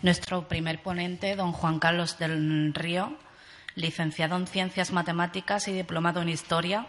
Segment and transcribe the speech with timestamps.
[0.00, 3.18] Nuestro primer ponente, don Juan Carlos del Río,
[3.74, 6.86] licenciado en Ciencias Matemáticas y diplomado en Historia,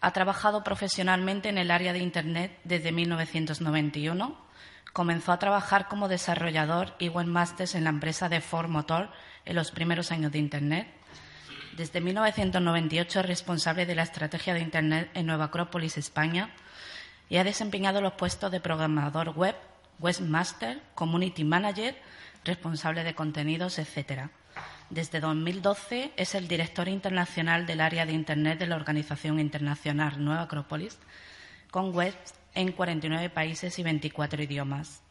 [0.00, 4.34] ha trabajado profesionalmente en el área de Internet desde 1991.
[4.94, 9.10] Comenzó a trabajar como desarrollador y webmaster en la empresa de Ford Motor
[9.44, 10.88] en los primeros años de Internet.
[11.76, 16.54] Desde 1998 es responsable de la estrategia de Internet en Nueva Acrópolis, España,
[17.28, 19.54] y ha desempeñado los puestos de programador web,
[19.98, 21.94] webmaster, community manager,
[22.48, 24.30] responsable de contenidos, etc.
[24.90, 30.42] Desde 2012 es el director internacional del área de Internet de la Organización Internacional Nueva
[30.42, 30.98] Acrópolis,
[31.70, 35.02] con webs en 49 países y 24 idiomas.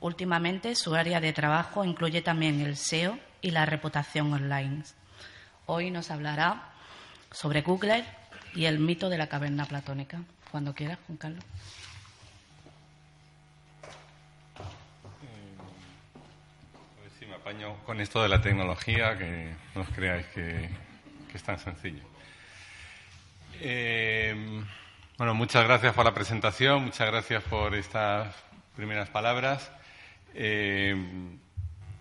[0.00, 4.82] Últimamente, su área de trabajo incluye también el SEO y la reputación online.
[5.66, 6.72] Hoy nos hablará
[7.30, 8.04] sobre Google
[8.54, 10.22] y el mito de la caverna platónica.
[10.50, 11.44] Cuando quieras, Juan Carlos.
[16.96, 17.38] A ver si me
[17.84, 20.68] con esto de la tecnología, que no os creáis que,
[21.34, 22.02] es tan sencillo.
[23.60, 24.62] Eh,
[25.18, 28.34] bueno, muchas gracias por la presentación, muchas gracias por estas
[28.76, 29.70] primeras palabras.
[30.34, 30.94] Eh,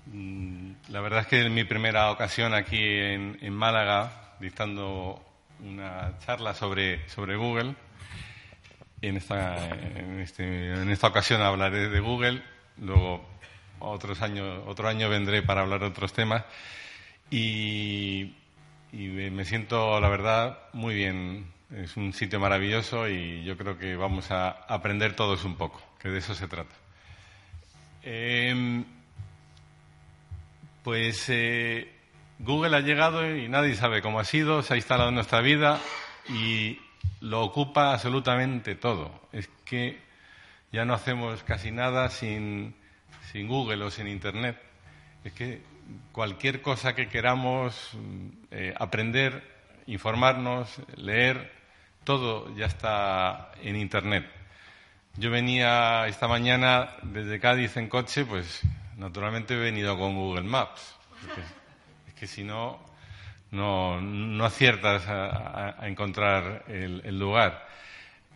[0.05, 5.23] mm, la verdad es que es mi primera ocasión aquí en, en Málaga, dictando
[5.61, 7.73] una charla sobre, sobre Google.
[9.01, 12.43] En esta, en, este- en esta ocasión hablaré de Google,
[12.77, 13.38] luego
[13.79, 16.43] otros años, otro año vendré para hablar de otros temas
[17.29, 18.35] y,
[18.91, 21.51] me siento, la verdad, muy bien.
[21.75, 26.09] Es un sitio maravilloso y yo creo que vamos a aprender todos un poco, que
[26.09, 26.75] de eso se trata.
[28.01, 28.83] Em,
[30.83, 31.91] pues eh,
[32.39, 35.79] Google ha llegado y nadie sabe cómo ha sido, se ha instalado en nuestra vida
[36.27, 36.79] y
[37.21, 39.27] lo ocupa absolutamente todo.
[39.31, 39.99] Es que
[40.71, 42.75] ya no hacemos casi nada sin,
[43.31, 44.57] sin Google o sin Internet.
[45.23, 45.61] Es que
[46.11, 49.43] cualquier cosa que queramos mm, eh, aprender,
[49.87, 51.51] informarnos, leer,
[52.03, 54.25] todo ya está en Internet.
[55.17, 58.61] Yo venía esta mañana desde Cádiz en coche, pues
[58.97, 60.95] naturalmente he venido con Google Maps.
[61.21, 61.41] Porque
[62.07, 62.79] es que si no,
[63.51, 67.67] no, no aciertas a, encontrar el, el lugar.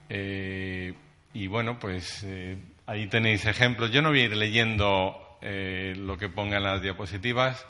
[0.10, 0.94] Eh,
[1.34, 3.92] y bueno, pues eh, ahí tenéis ejemplos.
[3.92, 7.66] Yo no voy a ir leyendo eh, lo que ponga en las diapositivas.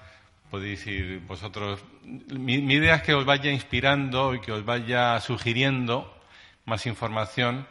[0.50, 1.84] Podéis ir vosotros.
[2.04, 6.14] Mi, idea es que os vaya inspirando y que os vaya sugiriendo
[6.66, 7.68] más información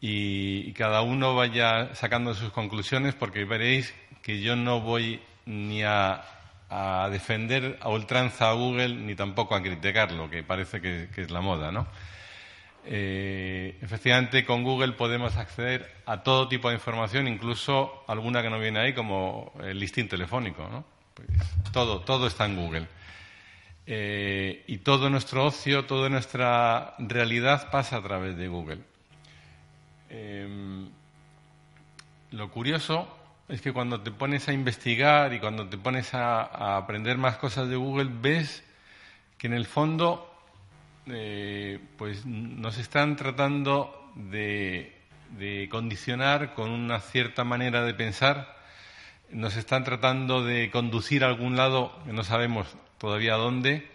[0.00, 5.82] y, y cada uno vaya sacando sus conclusiones porque veréis que yo no voy ni
[5.82, 6.24] a,
[6.70, 11.30] a defender a ultranza a Google ni tampoco a criticarlo, que parece que, que es
[11.30, 11.86] la moda, ¿no?
[12.86, 18.58] Eh, efectivamente, con Google podemos acceder a todo tipo de información, incluso alguna que no
[18.58, 20.68] viene ahí, como el listín telefónico.
[20.68, 20.84] ¿no?
[21.14, 21.28] Pues
[21.72, 22.86] todo, todo está en Google.
[23.86, 28.78] Eh, y todo nuestro ocio, toda nuestra realidad pasa a través de Google.
[30.10, 30.86] Eh,
[32.32, 33.08] lo curioso
[33.48, 37.68] es que cuando te pones a investigar y cuando te pones a aprender más cosas
[37.68, 38.64] de Google, ves
[39.38, 40.33] que en el fondo
[41.06, 44.92] eh, pues nos están tratando de,
[45.70, 48.56] condicionar con una cierta manera de pensar,
[49.30, 53.88] nos están tratando de conducir a algún lado que no sabemos todavía dónde.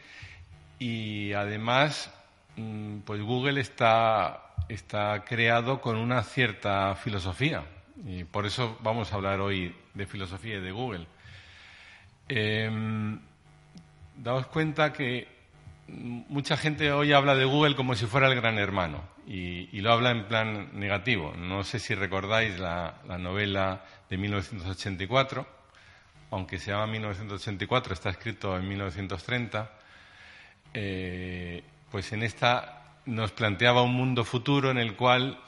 [0.78, 2.14] Y además
[2.58, 7.64] mm, pues Google está, está creado con una cierta filosofía.
[8.06, 11.08] Y por eso vamos a hablar hoy de filosofía y de Google.
[12.28, 13.20] Em,
[14.16, 15.39] daos cuenta que
[15.92, 20.12] mucha gente hoy habla de Google como si fuera el gran hermano y, lo habla
[20.12, 21.34] en plan negativo.
[21.38, 25.48] No sé si recordáis la, la novela de 1984,
[26.32, 29.72] aunque se llama 1984, está escrito en 1930.
[30.74, 35.40] eh, pues en esta nos planteaba un mundo futuro en el cual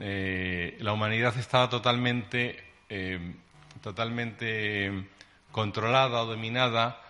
[0.00, 3.34] eh, la humanidad estaba totalmente, eh,
[3.82, 5.08] totalmente
[5.50, 7.00] controlada o dominada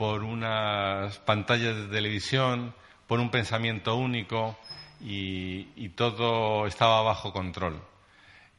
[0.00, 2.72] por unas pantallas de televisión,
[3.06, 4.58] por un pensamiento único
[4.98, 7.78] y, todo estaba bajo control.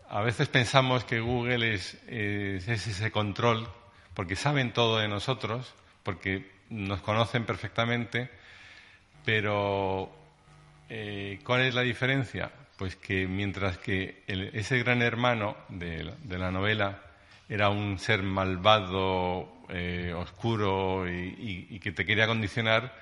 [0.08, 3.68] A veces pensamos que Google es ese control
[4.14, 5.74] porque saben todo de nosotros,
[6.04, 8.30] porque nos conocen perfectamente,
[9.26, 10.12] pero
[10.90, 12.52] eh, ¿cuál es la diferencia?
[12.78, 17.02] Pues que mientras que ese gran hermano de, la novela
[17.50, 22.94] era un ser malvado, eh, oscuro y, que te quería condicionar,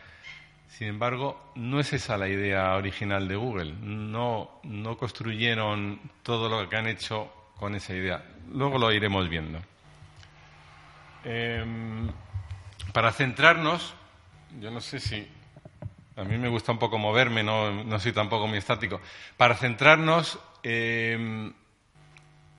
[0.68, 3.74] sin embargo, no es esa la idea original de Google.
[3.82, 8.24] No, no construyeron todo lo que han hecho con esa idea.
[8.54, 9.60] Luego lo iremos viendo.
[11.24, 12.08] Em,
[12.94, 13.94] para centrarnos,
[14.60, 15.28] yo no sé si
[16.16, 19.02] a mí me gusta un poco moverme, no, soy tampoco muy estático.
[19.38, 21.52] Para centrarnos, em,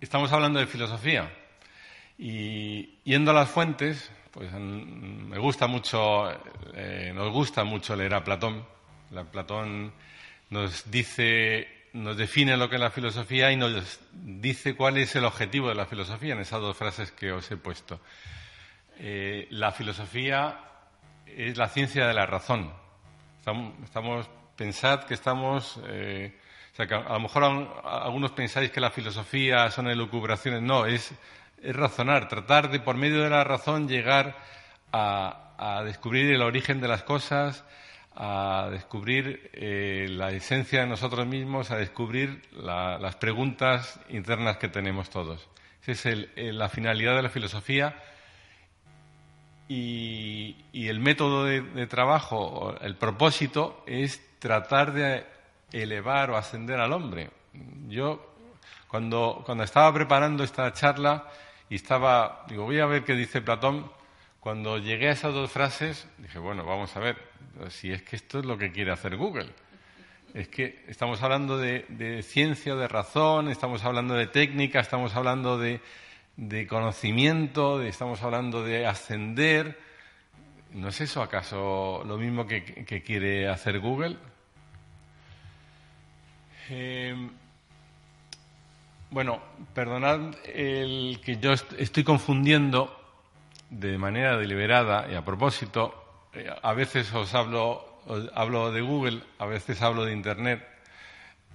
[0.00, 1.30] estamos hablando de filosofía.
[2.22, 6.30] Y yendo a las fuentes, pues me gusta mucho,
[6.74, 8.62] eh, nos gusta mucho leer a Platón.
[9.32, 9.90] Platón
[10.50, 15.24] nos dice, nos define lo que es la filosofía y nos dice cuál es el
[15.24, 17.98] objetivo de la filosofía en esas dos frases que os he puesto.
[18.98, 20.60] Eh, la filosofía
[21.24, 22.70] es la ciencia de la razón.
[23.82, 26.36] Estamos, pensad que estamos, eh,
[26.76, 27.44] a lo mejor
[27.82, 30.60] algunos pensáis que la filosofía son elucubraciones.
[30.60, 31.14] No, es,
[31.62, 34.36] razonar, tratar de por medio de la razón llegar
[34.92, 37.64] a, descubrir el origen de las cosas,
[38.14, 45.10] a descubrir eh, la esencia de nosotros mismos, a descubrir las preguntas internas que tenemos
[45.10, 45.48] todos.
[45.86, 47.94] Esa es la finalidad de la filosofía
[49.72, 55.24] y, el método de, trabajo, el propósito es tratar de
[55.70, 57.30] elevar o ascender al hombre.
[57.86, 58.34] Yo,
[58.88, 61.28] cuando, cuando estaba preparando esta charla
[61.70, 63.90] y estaba, digo, voy a ver qué dice Platón,
[64.40, 67.16] cuando llegué a esas dos frases, dije, bueno, vamos a ver,
[67.68, 69.48] si es que esto es lo que quiere hacer Google.
[70.34, 75.80] Es que estamos hablando de, ciencia, de razón, estamos hablando de técnica, estamos hablando de,
[76.36, 79.78] de conocimiento, estamos hablando de ascender.
[80.72, 84.16] ¿No es eso acaso lo mismo que, quiere hacer Google?
[86.68, 87.30] Eh,
[89.10, 89.40] bueno,
[89.74, 92.96] perdonad el que yo estoy confundiendo
[93.68, 96.28] de manera deliberada y a propósito.
[96.32, 98.00] Eh, a veces os hablo,
[98.34, 100.66] hablo de Google, a veces hablo de Internet.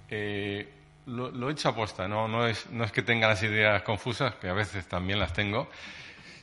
[0.08, 0.68] Eh,
[1.06, 2.28] lo, he hecho aposta, ¿no?
[2.28, 5.68] No, es, no es que tenga las ideas confusas, que a veces también las tengo,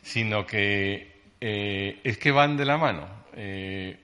[0.02, 3.08] sino que eh, es que van de la mano.
[3.34, 4.00] Eh,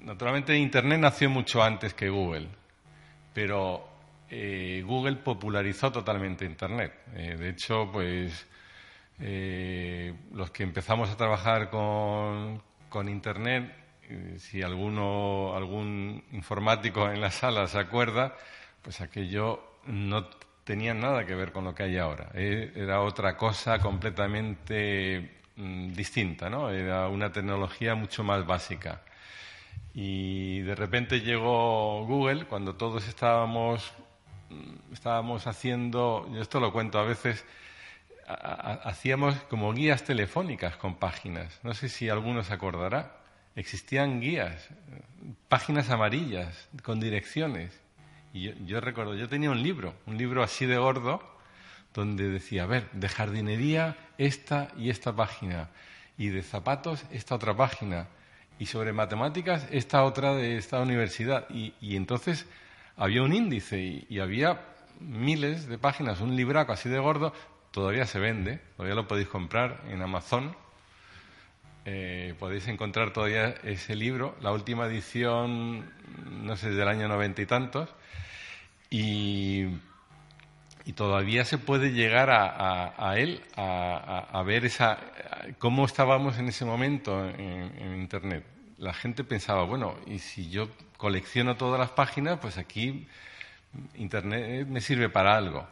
[0.00, 2.48] naturalmente Internet nació mucho antes que Google,
[3.34, 3.87] pero
[4.30, 6.92] eh, Google popularizó totalmente Internet.
[7.12, 8.46] de hecho, pues
[10.32, 13.72] los que empezamos a trabajar con, con Internet,
[14.38, 18.36] si alguno, algún informático en la sala se acuerda,
[18.82, 20.28] pues aquello no
[20.68, 22.30] tenía nada que ver con lo que hay ahora.
[22.34, 26.68] Eh, era otra cosa completamente mm, distinta, ¿no?
[26.68, 29.00] Era una tecnología mucho más básica.
[29.94, 33.94] Y de repente llegó Google cuando todos estábamos,
[34.92, 37.44] estábamos haciendo, yo esto lo cuento a veces,
[38.26, 41.60] hacíamos como guías telefónicas con páginas.
[41.62, 43.16] No sé si alguno se acordará.
[43.56, 44.68] Existían guías,
[45.48, 47.80] páginas amarillas con direcciones.
[48.32, 51.22] Y yo, recuerdo, yo tenía un libro, un libro así de gordo,
[51.94, 55.70] donde decía, a ver, de jardinería esta y esta página,
[56.18, 58.08] y de zapatos esta otra página,
[58.58, 61.48] y sobre matemáticas esta otra de esta universidad.
[61.50, 62.46] Y, entonces
[62.98, 64.60] había un índice y, había
[65.00, 67.32] miles de páginas, un libraco así de gordo,
[67.70, 70.54] todavía se vende, todavía lo podéis comprar en Amazon.
[71.84, 75.90] Eh, podéis encontrar todavía ese libro, la última edición,
[76.42, 77.88] no sé, del año noventa y tantos,
[78.90, 79.66] y,
[80.96, 84.98] todavía se puede llegar a, él, a, ver esa,
[85.58, 88.57] cómo estábamos en ese momento en, Internet.
[88.78, 93.06] La gente pensaba, bueno, y si yo colecciono todas las páginas, pues aquí
[93.96, 95.66] Internet me sirve para algo.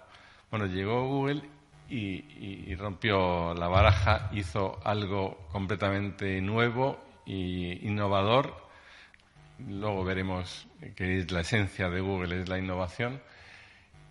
[0.50, 1.42] Bueno, llegó Google
[1.88, 8.66] y, rompió la baraja, hizo algo completamente nuevo e innovador
[9.58, 13.20] Luego veremos que es la esencia de Google, es la innovación.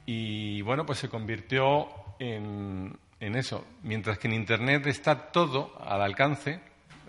[0.05, 1.87] Y bueno, pues se convirtió
[2.19, 3.65] en, eso.
[3.83, 6.59] Mientras que en Internet está todo al alcance,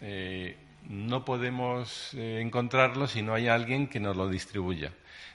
[0.03, 0.57] eh,
[0.89, 4.93] no podemos eh, encontrarlo si no hay alguien que nos lo distribuya.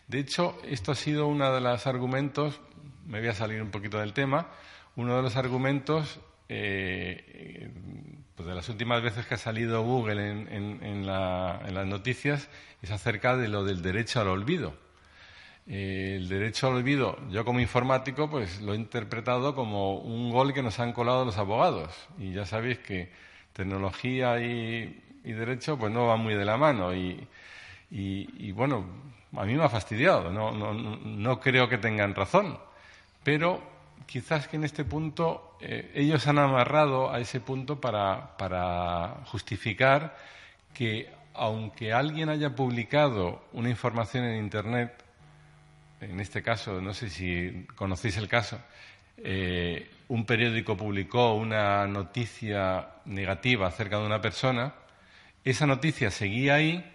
[0.08, 2.60] De hecho, esto ha sido uno de los argumentos,
[3.05, 4.50] me voy a salir un poquito del tema,
[4.96, 7.72] uno de los argumentos eh,
[8.36, 12.50] pues de las últimas veces que ha salido Google en, las noticias
[12.81, 14.75] es acerca de lo del derecho al olvido.
[15.67, 20.53] Eh, el derecho al olvido, yo como informático, pues lo he interpretado como un gol
[20.53, 21.96] que nos han colado los abogados.
[22.17, 23.12] Y ya sabéis que
[23.53, 26.94] tecnología y, derecho pues no van muy de la mano.
[26.94, 27.28] Y,
[27.92, 28.86] y, bueno,
[29.36, 32.58] a mí me ha fastidiado, no, no, no creo que tengan razón,
[33.24, 33.62] pero
[34.06, 40.18] quizás que en este punto eh, ellos han amarrado a ese punto para, para justificar
[40.74, 45.04] que aunque alguien haya publicado una información en Internet,
[46.01, 48.60] en este caso, no sé si conocéis el caso,
[49.18, 54.74] eh, un periódico publicó una noticia negativa acerca de una persona,
[55.43, 56.86] esa noticia seguía ahí,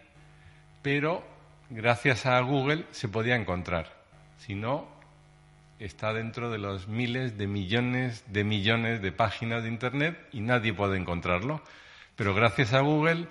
[0.82, 1.24] pero
[1.70, 4.04] gracias a Google se podía encontrar.
[4.38, 4.86] Si no,
[5.78, 10.72] está dentro de los miles de millones de millones de páginas de Internet y nadie
[10.72, 11.62] puede encontrarlo.
[12.14, 13.28] Pero gracias a Google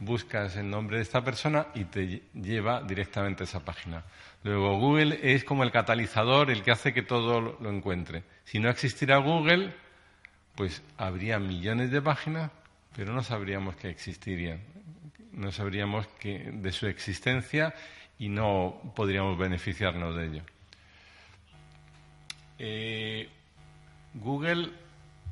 [0.00, 4.04] buscas el nombre de esta persona y te lleva directamente a esa página.
[4.42, 8.24] Luego, Google es como el catalizador, el que hace que todo lo encuentre.
[8.44, 9.72] Si no existiera Google,
[10.54, 12.50] pues habría millones de páginas,
[12.96, 14.60] pero no sabríamos que existirían.
[15.32, 17.74] No sabríamos que, de su existencia
[18.18, 20.42] y no podríamos beneficiarnos de ello.
[22.58, 23.28] Eh,
[24.14, 24.70] Google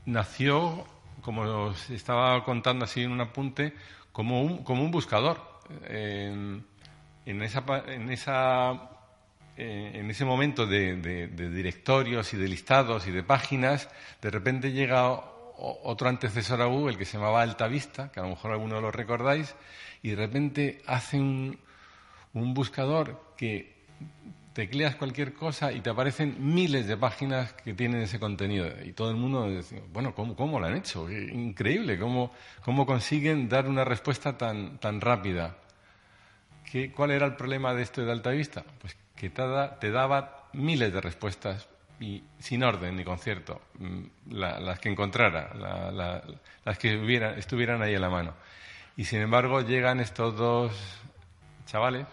[0.07, 0.85] nació,
[1.21, 3.75] como os estaba contando así en un apunte,
[4.11, 5.41] como un, como un buscador.
[5.85, 6.65] en,
[7.27, 8.91] en, esa,
[9.57, 10.97] eh, en ese momento de,
[11.29, 13.89] directorios y de listados y de páginas,
[14.21, 15.21] de repente llega
[15.63, 19.55] otro antecesor a Google que se llamaba Altavista, que a lo mejor algunos lo recordáis,
[20.03, 21.59] y de repente hace un,
[22.35, 23.73] un buscador que
[24.53, 28.69] tecleas cualquier cosa y te aparecen miles de páginas que tienen ese contenido.
[28.85, 31.11] Y todo el mundo dice, bueno, ¿cómo, cómo lo han hecho?
[31.11, 35.57] Increíble, ¿cómo, cómo consiguen dar una respuesta tan, tan rápida?
[36.71, 38.65] ¿Qué, ¿Cuál era el problema de esto de Alta Vista?
[38.81, 41.69] Pues que te, daba miles de respuestas
[42.03, 45.55] y sin orden ni concierto, mm, las que encontrara,
[46.65, 46.95] las que
[47.37, 48.35] estuvieran ahí a la mano.
[48.97, 50.73] Y sin embargo llegan estos dos
[51.65, 52.07] chavales,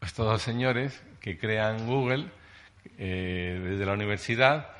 [0.00, 2.26] estos dos señores, que crean Google
[2.96, 4.70] eh, desde la universidad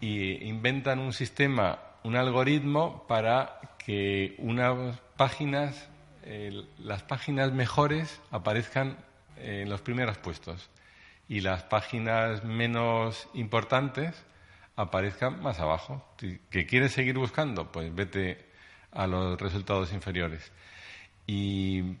[0.00, 5.88] y inventan un sistema, un algoritmo para que unas páginas,
[6.78, 8.96] las páginas mejores aparezcan
[9.38, 10.70] en los primeros puestos
[11.28, 14.14] y las páginas menos importantes
[14.76, 16.04] aparezcan más abajo.
[16.50, 18.46] Que quieres seguir buscando, pues vete
[18.92, 20.52] a los resultados inferiores.
[21.26, 21.96] Y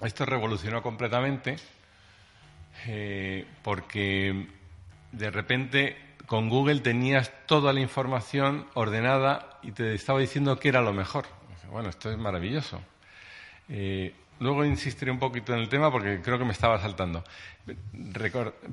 [0.00, 1.56] esto revolucionó completamente
[2.86, 4.48] eh, porque
[5.12, 5.96] de repente
[6.26, 11.26] con Google tenías toda la información ordenada y te estaba diciendo que era lo mejor.
[11.70, 12.80] Bueno, esto es maravilloso.
[13.68, 17.24] Eh, luego insistiré un poquito en el tema porque creo que me estaba saltando.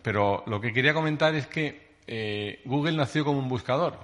[0.01, 3.97] pero lo que quería comentar es que eh, Google nació como un buscador.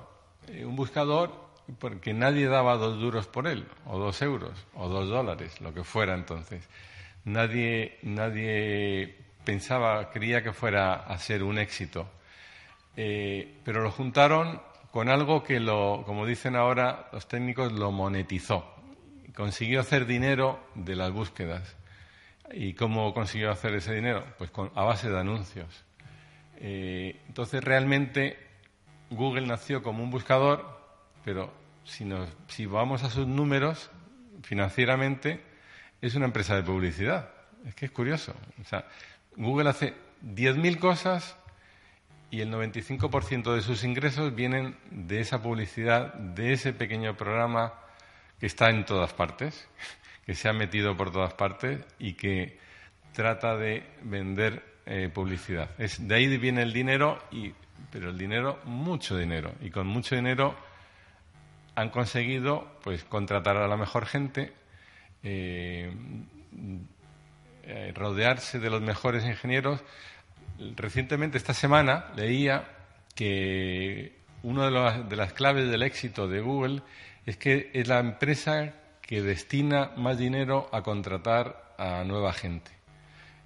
[0.64, 1.46] un buscador
[1.80, 5.84] porque nadie daba dos duros por él, o dos euros, o dos dólares, lo que
[5.84, 6.68] fuera entonces.
[7.24, 12.08] Nadie, nadie pensaba, creía que fuera a ser un éxito.
[12.96, 18.75] Eh, pero lo juntaron con algo que, lo, como dicen ahora los técnicos, lo monetizó.
[19.36, 21.76] Consiguió hacer dinero de las búsquedas.
[22.54, 24.24] ¿Y cómo consiguió hacer ese dinero?
[24.38, 25.84] Pues a base de anuncios.
[26.58, 28.38] Eh, entonces, realmente,
[29.10, 30.80] Google nació como un buscador,
[31.24, 32.08] pero si,
[32.48, 33.92] si vamos a sus números,
[34.44, 35.42] financieramente,
[36.02, 37.30] es una empresa de publicidad.
[37.66, 38.34] Es que es curioso.
[38.62, 38.88] O sea,
[39.36, 41.36] Google hace 10.000 cosas
[42.32, 47.74] y el 95% de sus ingresos vienen de esa publicidad, de ese pequeño programa
[48.40, 49.68] que está en todas partes,
[50.26, 52.58] que se ha metido por todas partes y que
[53.14, 55.70] trata de vender eh, publicidad.
[55.78, 57.54] Es, de ahí viene el dinero, y,
[57.92, 59.54] pero el dinero, mucho dinero.
[59.62, 60.56] Y con mucho dinero
[61.76, 64.54] han conseguido pues, contratar a la mejor gente,
[65.24, 65.92] eh,
[67.64, 69.82] eh, rodearse de los mejores ingenieros.
[70.76, 72.66] Recientemente, esta semana, leía
[73.16, 74.14] que
[74.44, 76.82] una de, las claves del éxito de Google
[77.26, 82.72] es que es la empresa que destina más dinero a contratar a nueva gente.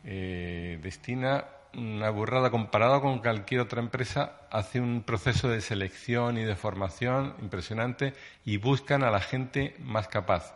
[0.03, 1.45] Eh, destina
[1.75, 7.36] una burrada comparado con cualquier otra empresa, hace un proceso de selección y de formación
[7.41, 8.13] impresionante
[8.45, 10.55] y buscan a la gente más capaz.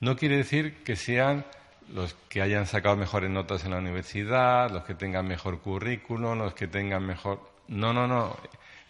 [0.00, 1.44] No quiere decir que sean
[1.92, 6.54] los que hayan sacado mejores notas en la universidad, los que tengan mejor currículum, los
[6.54, 7.50] que tengan mejor...
[7.68, 8.36] No, no, no.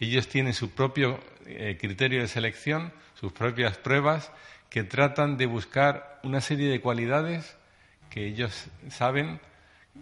[0.01, 2.93] Ellos tienen su propio eh, criterio de selección,
[3.23, 4.33] sus propias pruebas,
[4.69, 7.57] que tratan de buscar una serie de cualidades
[8.11, 9.41] que ellos saben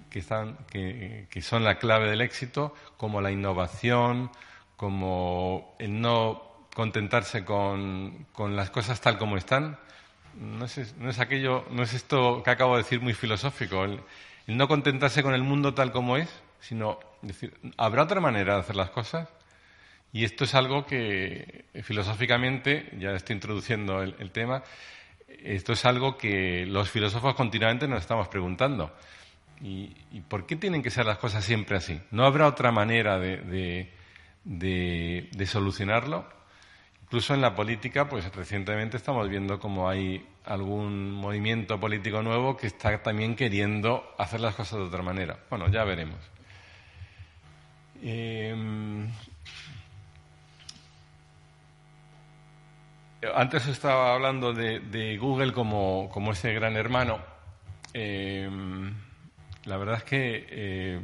[0.09, 4.31] que, están, que, son la clave del éxito, como la innovación,
[4.79, 9.79] como el no contentarse con, con las cosas tal como están.
[10.35, 14.01] No es, no es aquello, no es esto que acabo de decir muy filosófico, el,
[14.47, 18.61] el no contentarse con el mundo tal como es, sino decir, ¿habrá otra manera de
[18.61, 19.29] hacer las cosas?
[20.13, 24.63] Y esto es algo que eh, filosóficamente, ya estoy introduciendo el, tema,
[25.29, 28.93] esto es algo que los filósofos continuamente nos estamos preguntando.
[29.63, 29.95] ¿Y,
[30.29, 32.01] por qué tienen que ser las cosas siempre así?
[32.11, 33.91] ¿No habrá otra manera de,
[34.45, 36.27] de, de, solucionarlo?
[37.03, 42.69] Incluso en la política, pues recientemente estamos viendo cómo hay algún movimiento político nuevo que
[42.69, 45.39] está también queriendo hacer las cosas de otra manera.
[45.51, 46.19] Bueno, ya veremos.
[48.03, 49.07] Eh,
[53.35, 57.19] antes estaba hablando de, Google como, como, ese gran hermano.
[57.93, 58.49] Eh,
[59.65, 61.01] la verdad es que eh,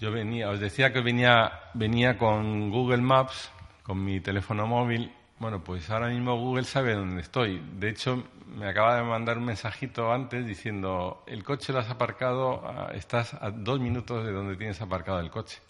[0.00, 3.50] yo venía, os decía que venía, venía con Google Maps,
[3.82, 5.12] con mi teléfono móvil.
[5.38, 7.60] Bueno, pues ahora mismo Google sabe dónde estoy.
[7.76, 12.62] De hecho, me acaba de mandar un mensajito antes diciendo, el coche lo has aparcado,
[12.92, 15.60] estás a dos minutos de donde tienes aparcado el coche.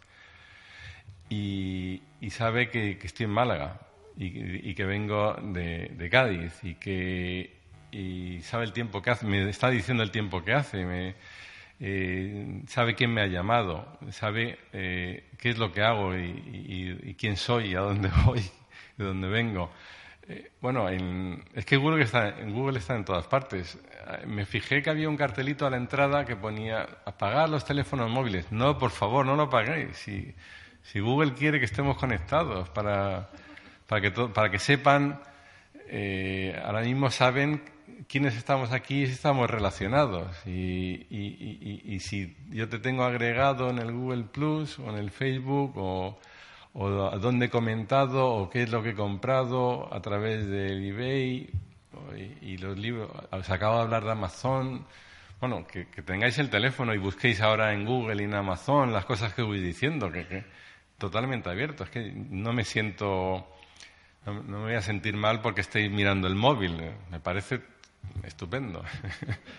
[1.31, 3.81] Y, y sabe que, que, estoy en Málaga
[4.17, 7.53] y, y que vengo de, de, Cádiz y que
[7.91, 11.15] y sabe el tiempo que hace, me está diciendo el tiempo que hace, me,
[11.81, 17.15] eh, sabe quién me ha llamado, sabe eh, qué es lo que hago y, y,
[17.15, 18.41] quién soy, y a dónde voy,
[18.97, 19.71] de dónde vengo.
[20.29, 23.79] Eh, bueno, en, es que Google está, en Google está en todas partes.
[24.27, 28.51] Me fijé que había un cartelito a la entrada que ponía apagar los teléfonos móviles.
[28.51, 29.97] No, por favor, no lo apaguéis.
[29.97, 30.35] Si,
[30.83, 33.31] si Google quiere que estemos conectados para,
[33.95, 35.21] para, que, para que sepan,
[35.87, 37.63] eh, ahora mismo saben
[38.09, 40.37] quiénes estamos aquí y si estamos relacionados.
[40.47, 45.13] Y, y, y, si yo te tengo agregado en el Google Plus o en el
[45.13, 46.19] Facebook o,
[46.73, 50.85] o a dónde he comentado o qué es lo que he comprado a través del
[50.85, 51.51] eBay
[52.43, 53.09] y, los libros.
[53.31, 54.85] Os acabo de hablar de Amazon.
[55.39, 59.05] Bueno, que, que, tengáis el teléfono y busquéis ahora en Google y en Amazon las
[59.05, 60.45] cosas que voy diciendo, que, que
[60.99, 61.85] totalmente abierto.
[61.85, 63.54] Es que no me siento,
[64.27, 66.93] no, me voy a sentir mal porque estéis mirando el móvil.
[67.11, 67.61] Me parece
[68.23, 68.83] Estupendo.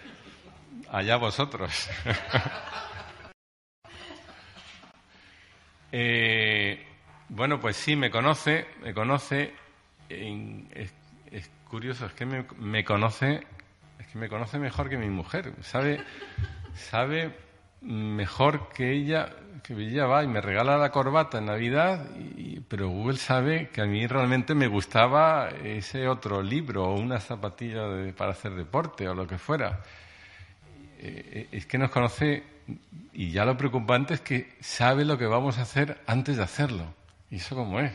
[0.92, 1.90] Allá vosotros.
[5.92, 6.86] eh,
[7.30, 9.54] bueno, pues sí, me conoce, me conoce.
[10.10, 10.94] Es,
[11.32, 13.46] es curioso, es que me, me, conoce,
[14.00, 15.54] es que me conoce mejor que mi mujer.
[15.62, 16.04] Sabe,
[16.76, 17.36] sabe
[17.86, 19.30] mejor que ella,
[19.64, 23.82] que ella va y me regala la corbata en Navidad, y, pero Google sabe que
[23.82, 29.08] a mí realmente me gustaba ese otro libro o una zapatilla de, para hacer deporte
[29.08, 29.82] o lo que fuera.
[31.00, 32.44] Eh, es que nos conoce
[33.14, 36.94] y ya lo preocupante es que sabe lo que vamos a hacer antes de hacerlo.
[37.30, 37.94] ¿Y eso cómo es?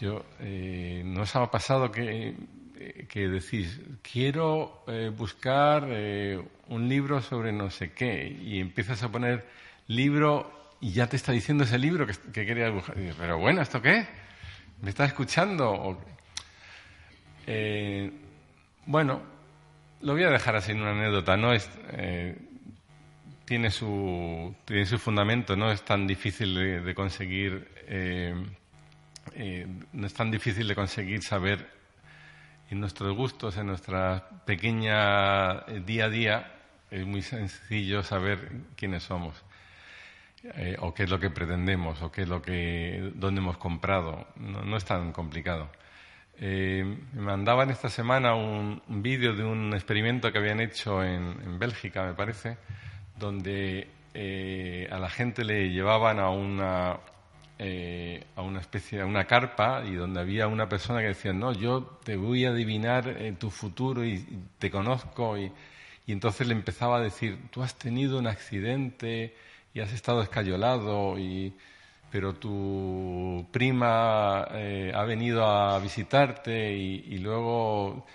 [0.00, 2.34] Yo, eh, ¿no os ha pasado que
[3.08, 9.10] que decís, quiero eh, buscar eh, un libro sobre no sé qué, y empiezas a
[9.10, 9.46] poner
[9.88, 12.98] libro y ya te está diciendo ese libro que, que querías buscar.
[12.98, 14.06] Y, Pero bueno, ¿esto qué?
[14.82, 15.98] ¿Me está escuchando?
[17.46, 18.10] Eh,
[18.84, 19.22] bueno,
[20.02, 21.36] lo voy a dejar así en una anécdota.
[21.36, 22.36] No es, eh,
[23.44, 27.68] tiene, su, tiene su fundamento, no es tan difícil de, conseguir.
[27.86, 28.34] Eh,
[29.92, 31.75] no es tan difícil de conseguir saber
[32.70, 36.52] en nuestros gustos, en nuestra pequeña día a día,
[36.90, 39.44] es muy sencillo saber quiénes somos.
[40.54, 44.26] Eh, o qué es lo que pretendemos, o qué es lo que, dónde hemos comprado.
[44.36, 45.68] No, no es tan complicado.
[46.38, 51.40] Eh, me mandaban esta semana un, un vídeo de un experimento que habían hecho en,
[51.42, 52.58] en Bélgica, me parece,
[53.18, 56.98] donde eh, a la gente le llevaban a una,
[57.58, 61.52] eh, a una especie, a una carpa y donde había una persona que decía, no,
[61.52, 64.26] yo te voy a adivinar en tu futuro y,
[64.58, 65.50] te conozco y,
[66.06, 69.34] y, entonces le empezaba a decir, tú has tenido un accidente
[69.72, 71.54] y has estado escayolado y
[72.10, 78.06] pero tu prima eh, ha venido a visitarte y, y, luego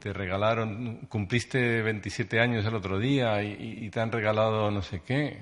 [0.00, 5.02] te regalaron, cumpliste 27 años el otro día y, y te han regalado no sé
[5.04, 5.38] qué.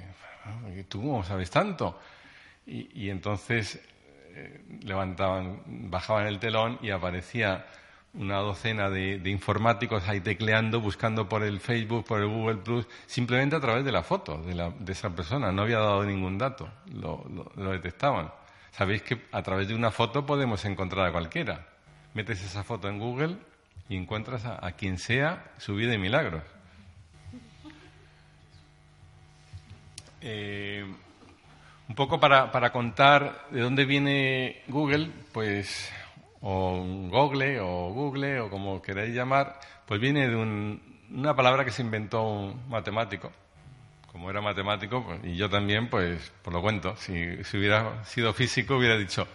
[0.88, 1.98] ¿Tú cómo sabes tanto?
[2.66, 3.80] Y, entonces
[4.30, 7.66] eh, levantaban, bajaban el telón y aparecía
[8.14, 13.56] una docena de, informáticos ahí tecleando, buscando por el Facebook, por el Google Plus, simplemente
[13.56, 15.52] a través de la foto de, la, de esa persona.
[15.52, 17.24] No había dado ningún dato, lo,
[17.70, 18.30] detectaban.
[18.70, 21.66] Sabéis que a través de una foto podemos encontrar a cualquiera.
[22.14, 23.36] Metes esa foto en Google
[23.88, 26.42] y encuentras a, a quien sea su vida y milagros.
[30.26, 30.86] Eh,
[31.94, 35.92] un poco para, para, contar de dónde viene Google, pues
[36.40, 41.82] o Google o Google o como queráis llamar, pues viene de una palabra que se
[41.82, 43.30] inventó un matemático.
[44.10, 48.32] Como era matemático, pues, y yo también, pues, por lo cuento, si, si, hubiera sido
[48.32, 49.28] físico hubiera dicho,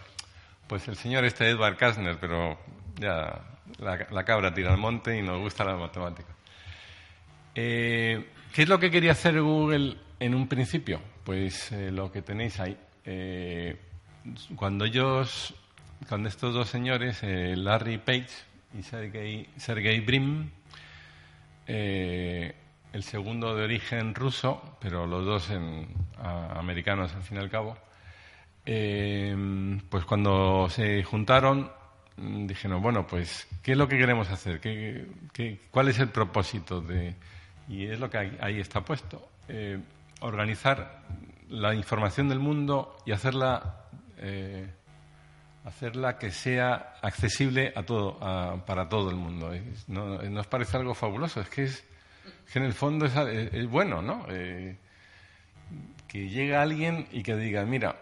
[0.67, 2.59] pues el señor este Edward Kastner, pero
[2.99, 3.39] ya
[3.77, 6.35] la, cabra tira al monte y nos gusta la matemática.
[7.55, 8.21] Eh,
[8.53, 10.99] ¿Qué es lo que quería hacer Google en un principio?
[11.29, 12.75] Pues eh, lo que tenéis ahí.
[13.05, 13.77] Eh,
[14.55, 15.53] cuando ellos,
[16.07, 18.29] cuando estos dos señores, Larry Page
[18.73, 20.49] y Sergey, Brim,
[21.67, 25.87] el segundo de origen ruso, pero los dos en,
[26.17, 27.77] americanos al fin y al cabo,
[28.65, 31.71] pues cuando se juntaron
[32.17, 34.59] dijeron, bueno, pues, ¿qué es lo que queremos hacer?
[34.59, 37.13] ¿Qué, cuál es el propósito de...?
[37.67, 39.29] Y es lo que ahí, está puesto.
[40.21, 41.01] Organizar
[41.49, 43.85] la información del mundo y hacerla,
[44.17, 44.67] eh,
[45.65, 48.19] hacerla que sea accesible a todo,
[48.65, 49.51] para todo el mundo.
[49.87, 51.83] no, nos parece algo fabuloso, es que, es,
[52.51, 54.25] que en el fondo es, bueno, ¿no?
[54.29, 54.77] Eh,
[56.07, 57.95] que llegue alguien y que diga, mira,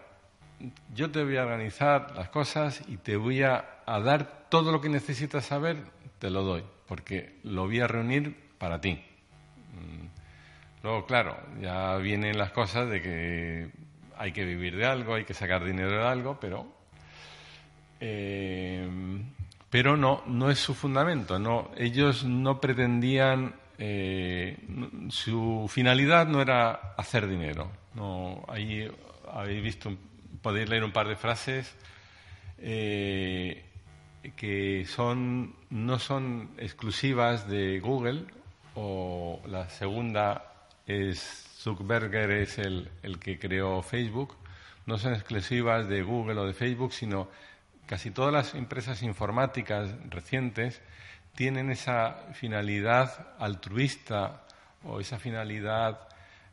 [0.94, 4.88] yo te voy a organizar las cosas y te voy a, dar todo lo que
[4.88, 5.84] necesitas saber,
[6.18, 9.02] te lo doy, porque lo voy a reunir para ti.
[10.88, 13.68] Luego, claro, ya vienen las cosas de que
[14.16, 16.66] hay que vivir de algo, hay que sacar dinero de algo, pero
[18.00, 18.88] eh,
[19.68, 21.38] pero no no es su fundamento.
[21.38, 24.56] No, ellos no pretendían eh,
[25.10, 27.70] su finalidad no era hacer dinero.
[27.92, 28.90] No, ahí
[29.30, 29.94] habéis visto
[30.40, 31.76] podéis leer un par de frases
[32.56, 33.62] eh,
[34.36, 38.24] que son, no son exclusivas de Google,
[38.74, 40.47] o la segunda
[40.88, 44.34] es Zuckerberg es el, el que creó Facebook,
[44.86, 47.28] no son exclusivas de Google o de Facebook, sino
[47.86, 50.80] casi todas las empresas informáticas recientes
[51.34, 54.42] tienen esa finalidad altruista
[54.84, 56.08] o esa finalidad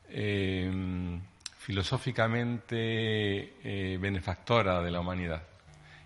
[0.10, 1.20] eh,
[1.58, 3.54] filosóficamente
[4.00, 5.42] benefactora de la humanidad.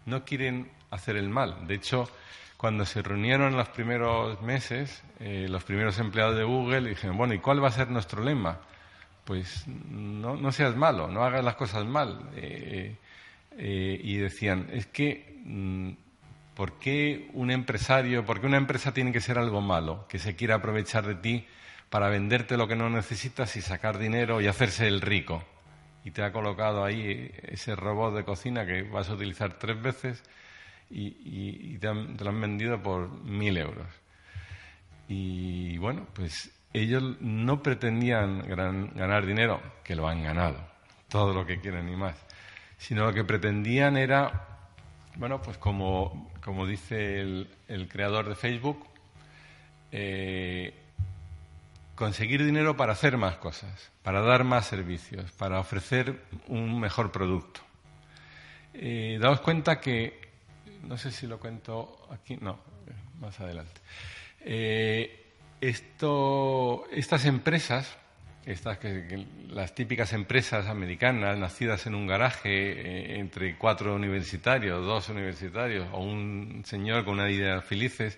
[0.06, 1.68] No quieren hacer el mal.
[1.68, 2.10] De hecho,
[2.60, 7.40] cuando se reunieron los primeros meses, eh, los primeros empleados de Google dijeron, bueno, ¿y
[7.40, 8.60] cuál va a ser nuestro lema?
[9.24, 12.20] Pues no, seas malo, no hagas las cosas mal.
[12.36, 12.98] Eh,
[14.04, 15.92] y decían, es que, mm,
[16.54, 20.36] ¿por qué un empresario, por qué una empresa tiene que ser algo malo, que se
[20.36, 21.48] quiera aprovechar de ti
[21.90, 25.46] para venderte lo que no necesitas y sacar dinero y hacerse el rico.
[26.04, 30.24] Y te ha colocado ahí ese robot de cocina que vas a utilizar tres veces
[30.90, 33.88] y, te, lo han vendido por mil euros.
[35.08, 40.58] Y bueno, pues ellos no pretendían ganar dinero, que lo han ganado,
[41.08, 42.16] todo lo que quieren y más,
[42.78, 44.68] sino lo que pretendían era,
[45.16, 48.86] bueno, pues como, como dice el, el creador de Facebook,
[49.92, 50.74] eh,
[51.96, 57.62] conseguir dinero para hacer más cosas, para dar más servicios, para ofrecer un mejor producto.
[58.74, 60.29] Eh, daos cuenta que,
[60.84, 62.60] no sé si lo cuento aquí, no,
[63.20, 63.82] más adelante.
[64.42, 65.26] Eh,
[65.62, 67.98] esto, estas empresas,
[68.46, 75.10] estas que, las típicas empresas americanas nacidas en un garaje eh, entre cuatro universitarios, dos
[75.10, 78.18] universitarios o un señor con una idea felices,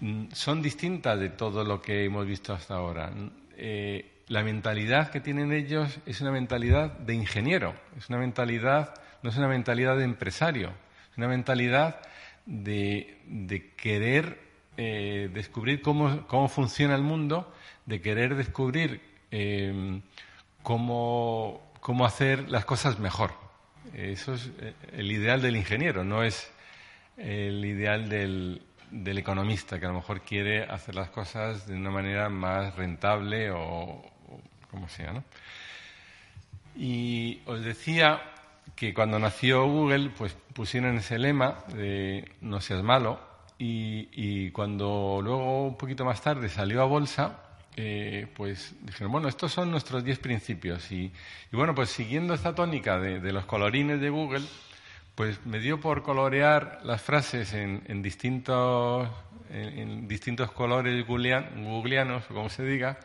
[0.00, 3.12] Mm, son distintas de todo lo que hemos visto hasta ahora.
[3.56, 9.30] Eh, la mentalidad que tienen ellos es una mentalidad de ingeniero, es una mentalidad, no
[9.30, 10.74] es una mentalidad de empresario, es
[11.20, 12.00] una mentalidad
[12.46, 14.40] de, querer
[14.78, 17.52] eh, descubrir cómo, funciona el mundo,
[17.84, 20.00] de querer descubrir eh,
[20.62, 23.32] cómo, cómo hacer las cosas mejor.
[23.92, 24.50] Eso es
[24.92, 26.50] el ideal del ingeniero, no es
[27.18, 31.90] el ideal del, del economista que a lo mejor quiere hacer las cosas de una
[31.90, 34.02] manera más rentable o,
[34.70, 35.12] como sea.
[35.12, 35.24] ¿no?
[36.74, 38.22] Y os decía
[38.76, 43.20] que cuando nació Google, pues pusieron ese lema de no seas malo
[43.58, 47.40] y, cuando luego un poquito más tarde salió a bolsa,
[47.76, 50.90] eh, pues dijeron, bueno, estos son nuestros diez principios.
[50.90, 51.12] Y,
[51.52, 54.44] bueno, pues siguiendo esta tónica de los colorines de Google,
[55.20, 59.06] pues me dio por colorear las frases en, distintos,
[59.50, 62.98] en, distintos colores googleanos, como se diga,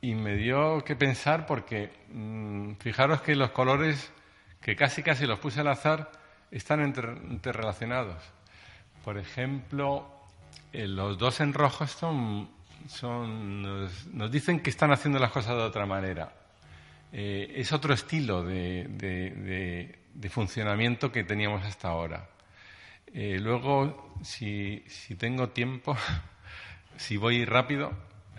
[0.00, 4.12] y me dio que pensar porque mm, fijaros que los colores,
[4.62, 6.10] que casi casi los puse al azar,
[6.50, 6.80] están
[7.30, 8.22] interrelacionados.
[9.04, 10.08] Por ejemplo,
[10.72, 12.48] eh, los dos en rojo son,
[13.02, 16.32] nos, dicen que están haciendo las cosas de otra manera.
[17.12, 19.98] Eh, es otro estilo de,
[20.30, 22.28] funcionamiento que teníamos hasta ahora.
[23.12, 24.84] Eh, luego, si
[25.18, 25.96] tengo tiempo,
[26.96, 27.92] si voy rápido,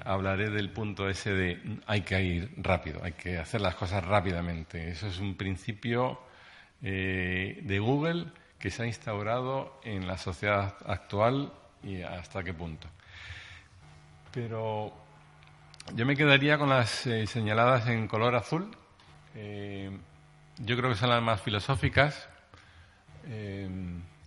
[0.06, 4.89] hablaré del punto ese de hay que ir rápido, hay que hacer las cosas rápidamente.
[4.89, 6.20] Eso es un principio
[6.82, 8.28] eh, de Google
[8.60, 11.52] que se ha instaurado en la sociedad actual
[11.84, 12.88] y hasta qué punto.
[14.32, 14.94] Pero
[15.96, 18.76] yo me quedaría con las eh, señaladas en color azul.
[19.36, 19.92] Eh,
[20.60, 22.30] yo creo que son las más filosóficas.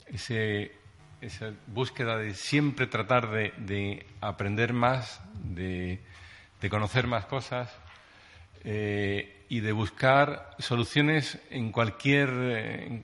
[0.06, 0.72] ese
[1.20, 6.00] esa búsqueda de siempre tratar de, aprender más, de,
[6.70, 7.72] conocer más cosas
[8.64, 13.02] eh, y de buscar soluciones en cualquier,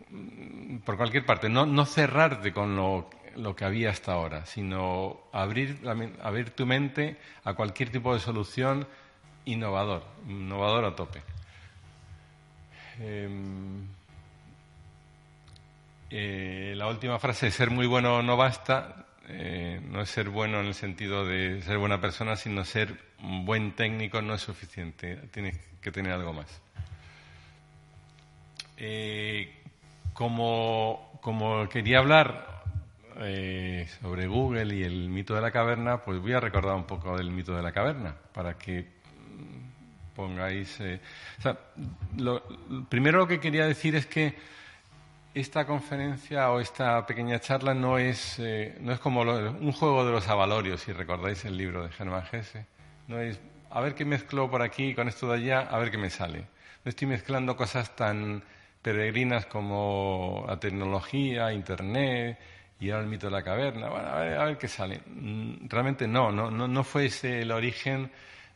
[0.85, 1.49] por cualquier parte.
[1.49, 3.09] No, no cerrarte con lo,
[3.57, 5.79] que había hasta ahora, sino abrir,
[6.23, 8.87] abrir tu mente a cualquier tipo de solución
[9.45, 11.23] innovador, innovador a tope.
[13.01, 13.87] Em,
[16.15, 20.67] eh, la última frase, ser muy bueno no basta, eh, no es ser bueno en
[20.67, 25.91] el sentido de ser buena persona, sino ser buen técnico no es suficiente, tienes que
[25.91, 26.61] tener algo más.
[28.77, 29.55] Eh,
[30.13, 31.19] como,
[31.73, 32.61] quería hablar
[34.03, 37.31] sobre Google y el mito de la caverna, pues voy a recordar un poco del
[37.31, 38.87] mito de la caverna, para que
[40.15, 40.79] pongáis...
[42.19, 42.43] lo,
[42.91, 44.53] primero lo que quería decir es que
[45.35, 50.13] esta conferencia o esta pequeña charla no es, eh, no es como un juego de
[50.13, 52.67] los avalorios, si recordáis el libro de Germán Gese.
[53.09, 53.41] No es
[53.71, 56.41] a ver qué mezclo por aquí con esto de allá, a ver qué me sale.
[56.85, 58.43] No estoy mezclando cosas tan
[58.83, 62.39] peregrinas como la tecnología, Internet
[62.79, 63.89] y ahora el mito de la caverna.
[63.89, 65.01] Bueno, a ver, a ver qué sale.
[65.07, 68.11] Mm, realmente no, no, no, no fue ese el origen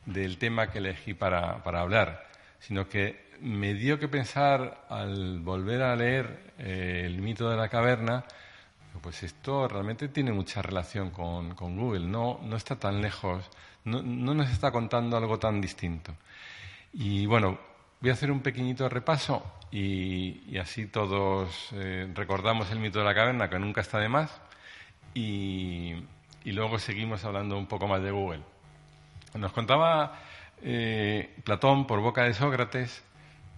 [0.04, 2.26] del tema que elegí para, para hablar,
[2.58, 7.68] sino que me dio que pensar al volver a leer eh, el mito de la
[7.68, 8.24] caverna,
[9.00, 13.48] pues esto realmente tiene mucha relación con, Google, no, no está tan lejos,
[13.84, 16.14] no, nos está contando algo tan distinto.
[16.92, 17.58] Y bueno,
[18.00, 23.14] voy a hacer un pequeñito repaso y, así todos eh, recordamos el mito de la
[23.14, 24.40] caverna, que nunca está de más,
[25.14, 25.94] y,
[26.44, 28.42] luego seguimos hablando un poco más de Google.
[29.34, 30.20] Nos contaba
[30.62, 33.02] eh, Platón por boca de Sócrates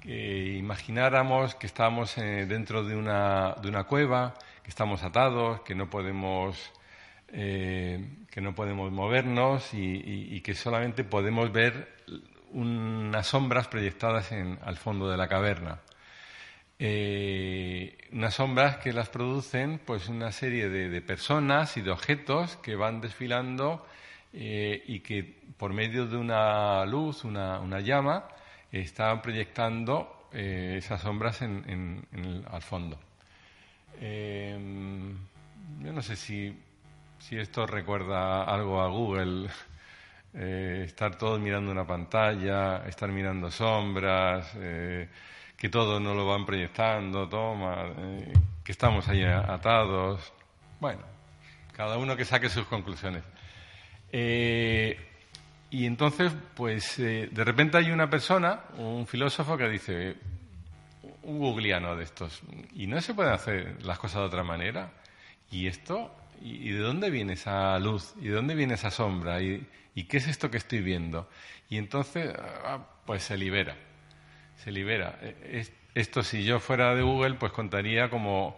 [0.00, 5.74] que imagináramos que estamos eh, dentro de una, de una, cueva, que estamos atados, que
[5.74, 6.72] no podemos,
[7.28, 11.96] eh, que no podemos movernos y, que solamente podemos ver
[12.52, 15.80] unas sombras proyectadas en, al fondo de la caverna.
[16.78, 22.76] Eh, unas sombras que las producen pues una serie de, personas y de objetos que
[22.76, 23.84] van desfilando
[24.32, 25.24] y que
[25.56, 28.28] por medio de una luz, una, una llama,
[28.72, 32.98] estaban proyectando eh, esas sombras en, al fondo.
[34.00, 35.16] Em,
[35.80, 36.54] yo no sé si,
[37.18, 39.48] si, esto recuerda algo a Google,
[40.34, 45.08] eh, estar todos mirando una pantalla, estar mirando sombras, eh,
[45.56, 47.86] que todo no lo van proyectando, toma,
[48.62, 50.32] que estamos ahí atados.
[50.78, 51.00] Bueno,
[51.72, 53.24] cada uno que saque sus conclusiones.
[55.70, 60.16] Y entonces, pues eh, de repente hay una persona, un filósofo que dice,
[61.22, 62.40] un googleano de estos,
[62.74, 64.92] y no se pueden hacer las cosas de otra manera.
[65.50, 66.14] ¿Y esto?
[66.40, 68.14] ¿Y, de dónde viene esa luz?
[68.20, 69.42] ¿Y de dónde viene esa sombra?
[69.42, 69.66] ¿Y,
[70.08, 71.28] qué es esto que estoy viendo?
[71.68, 72.32] Y entonces,
[72.64, 73.76] ah, pues se libera,
[74.56, 75.18] se libera.
[75.20, 78.56] E, esto si yo fuera de Google, pues contaría como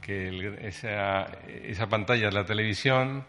[0.00, 3.24] que esa, esa pantalla es la televisión,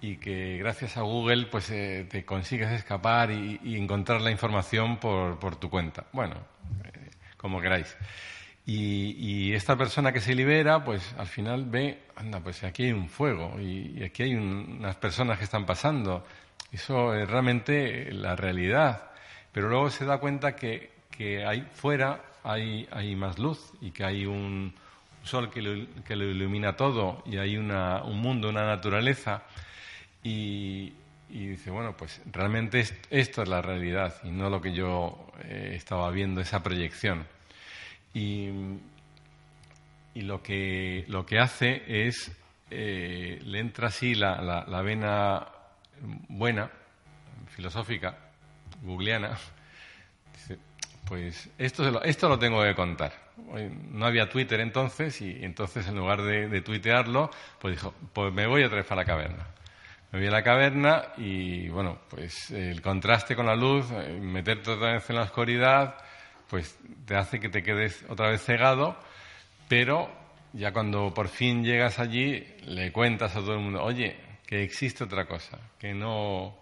[0.00, 5.38] y que gracias a Google pues eh, te consigues escapar y, encontrar la información por,
[5.38, 6.06] por tu cuenta.
[6.12, 6.36] Bueno,
[6.84, 7.96] eh, como queráis.
[8.68, 13.08] Y, esta persona que se libera, pues al final ve, anda, pues aquí hay un
[13.08, 16.24] fuego y, aquí hay unas personas que están pasando.
[16.72, 19.10] Eso es realmente la realidad.
[19.52, 24.04] Pero luego se da cuenta que, que ahí fuera hay, hay más luz y que
[24.04, 24.74] hay un
[25.22, 29.42] sol que lo, que lo ilumina todo y hay una, un mundo, una naturaleza
[30.26, 30.92] y,
[31.28, 36.10] dice, bueno, pues realmente esto es la realidad y no lo que yo eh, estaba
[36.10, 37.26] viendo, esa proyección.
[38.12, 38.50] Y,
[40.14, 42.32] lo, que, lo que hace es,
[42.70, 45.46] eh, le entra así la, la, vena
[46.28, 46.70] buena,
[47.54, 48.16] filosófica,
[48.82, 49.38] googleana,
[50.32, 50.58] dice,
[51.04, 53.12] pues esto, lo, esto lo tengo que contar.
[53.92, 58.46] No había Twitter entonces y entonces en lugar de, de tuitearlo, pues dijo, pues me
[58.46, 59.46] voy otra vez a la caverna.
[60.16, 64.70] Me vi a la caverna y, bueno, pues el contraste con la luz, eh, meterte
[64.70, 65.94] otra vez en la oscuridad,
[66.48, 68.96] pues te hace que te quedes otra vez cegado,
[69.68, 70.10] pero
[70.54, 75.04] ya cuando por fin llegas allí, le cuentas a todo el mundo, oye, que existe
[75.04, 76.56] otra cosa, que no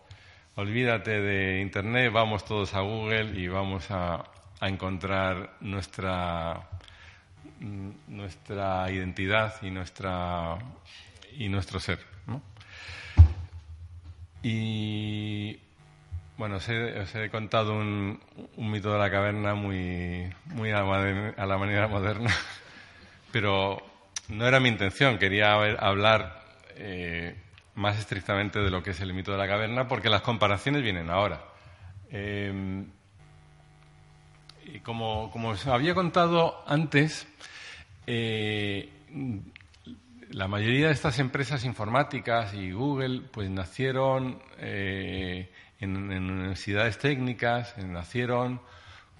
[0.56, 4.16] olvídate de Internet, vamos todos a Google y vamos a,
[4.58, 6.70] a encontrar nuestra,
[7.60, 10.58] mm, nuestra identidad y, nuestra,
[11.38, 12.13] y nuestro ser.
[14.44, 15.58] Y
[16.36, 18.20] bueno, os he, contado un,
[18.58, 20.30] mito de la caverna muy,
[20.70, 22.30] a, la manera moderna,
[23.32, 23.78] pero
[24.28, 25.16] no era mi intención.
[25.16, 26.42] Quería hablar
[26.76, 27.34] eh,
[27.74, 31.08] más estrictamente de lo que es el mito de la caverna, porque las comparaciones vienen
[31.08, 31.40] ahora.
[32.10, 32.84] Eh,
[34.66, 37.26] y como, como, os había contado antes,
[38.06, 38.90] eh,
[40.34, 48.60] la mayoría de estas empresas informáticas y Google pues nacieron eh, en, universidades técnicas, nacieron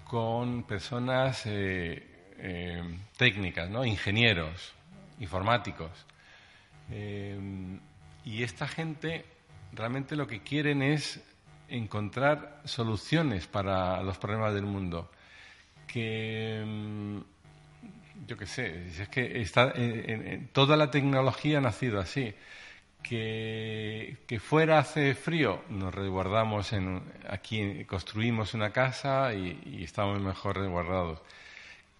[0.03, 3.85] con personas eh, eh, técnicas, ¿no?
[3.85, 4.73] ingenieros,
[5.19, 6.05] informáticos.
[6.91, 7.79] Eh,
[8.25, 9.23] y esta gente
[9.71, 11.23] realmente lo que quieren es
[11.69, 15.09] encontrar soluciones para los problemas del mundo.
[15.87, 17.34] Que mm,
[18.27, 22.33] yo qué sé, es que está, en, en, toda la tecnología ha nacido así.
[23.03, 30.19] Que, que, fuera hace frío, nos resguardamos en, aquí, construimos una casa y, y estamos
[30.19, 31.19] mejor resguardados.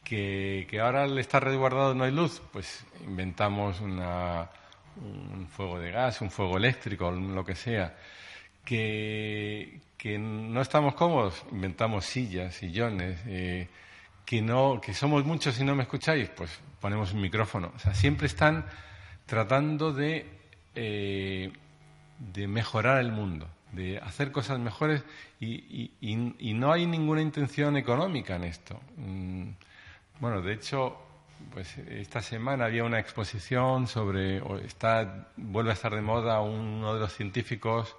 [0.04, 4.50] Que, que, ahora al estar resguardado no hay luz, pues inventamos una,
[4.98, 7.96] un fuego de gas, un fuego eléctrico, lo que sea.
[8.64, 13.20] Que, que no estamos cómodos, inventamos sillas, sillones.
[13.28, 13.68] Eh,
[14.26, 17.72] que no que somos muchos y no me escucháis, pues ponemos un micrófono.
[17.76, 18.66] O sea, siempre están
[19.26, 20.28] tratando de,
[20.76, 21.52] eh,
[22.20, 25.04] de mejorar el mundo, de hacer cosas mejores
[25.40, 28.80] y, y, no hay ninguna intención económica en esto.
[28.98, 29.50] Mm,
[30.20, 30.98] bueno, de hecho,
[31.54, 36.94] pues esta semana había una exposición sobre, o está, vuelve a estar de moda uno
[36.94, 37.96] de los científicos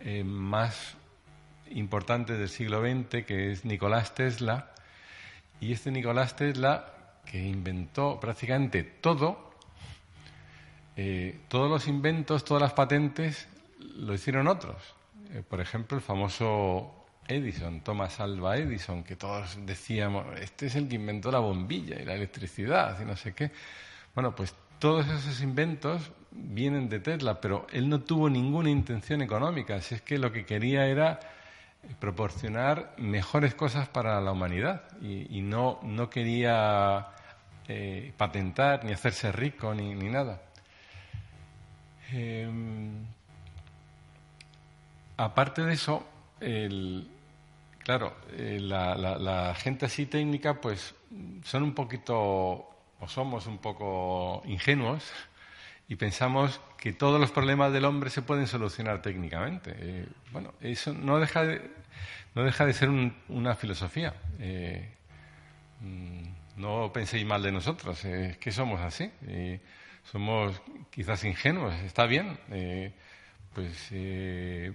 [0.00, 0.96] eh, más
[1.70, 4.72] importantes del siglo XX, que es Nicolás Tesla,
[5.60, 6.92] y este Nicolás Tesla,
[7.24, 9.52] que inventó prácticamente todo,
[10.96, 13.48] eh, todos los inventos, todas las patentes,
[13.96, 14.76] lo hicieron otros.
[15.32, 20.88] Eh, por ejemplo, el famoso Edison, Thomas Alva Edison, que todos decíamos, este es el
[20.88, 23.50] que inventó la bombilla y la electricidad y no sé qué.
[24.14, 29.76] Bueno, pues todos esos inventos vienen de Tesla, pero él no tuvo ninguna intención económica,
[29.76, 31.20] así es que lo que quería era
[31.98, 37.08] proporcionar mejores cosas para la humanidad y, no, no, quería
[37.68, 40.42] eh, patentar ni hacerse rico ni, ni nada.
[42.12, 42.48] Eh,
[45.16, 46.06] aparte de eso,
[46.40, 47.08] el,
[47.78, 50.94] claro, eh, la, la, la, gente así técnica pues
[51.44, 52.16] son un poquito
[53.00, 55.10] o somos un poco ingenuos
[55.90, 59.74] y pensamos que todos los problemas del hombre se pueden solucionar técnicamente.
[59.76, 61.68] Eh, bueno, eso no deja de,
[62.36, 64.14] no deja de ser un, una filosofía.
[64.38, 64.88] Eh,
[65.80, 69.10] mm, no penséis mal de nosotros, es que somos así.
[69.26, 69.58] Eh,
[70.04, 72.38] somos quizás ingenuos, está bien.
[72.52, 72.92] Eh,
[73.52, 74.72] pues eh,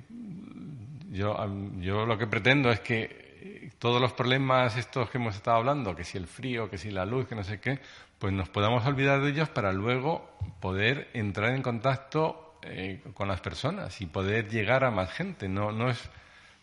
[1.11, 1.37] yo,
[1.79, 6.03] yo lo que pretendo es que todos los problemas estos que hemos estado hablando, que
[6.03, 7.79] si el frío, que si la luz, que no sé qué,
[8.19, 13.41] pues nos podamos olvidar de ellos para luego poder entrar en contacto eh, con las
[13.41, 15.47] personas y poder llegar a más gente.
[15.47, 16.01] No, no, es,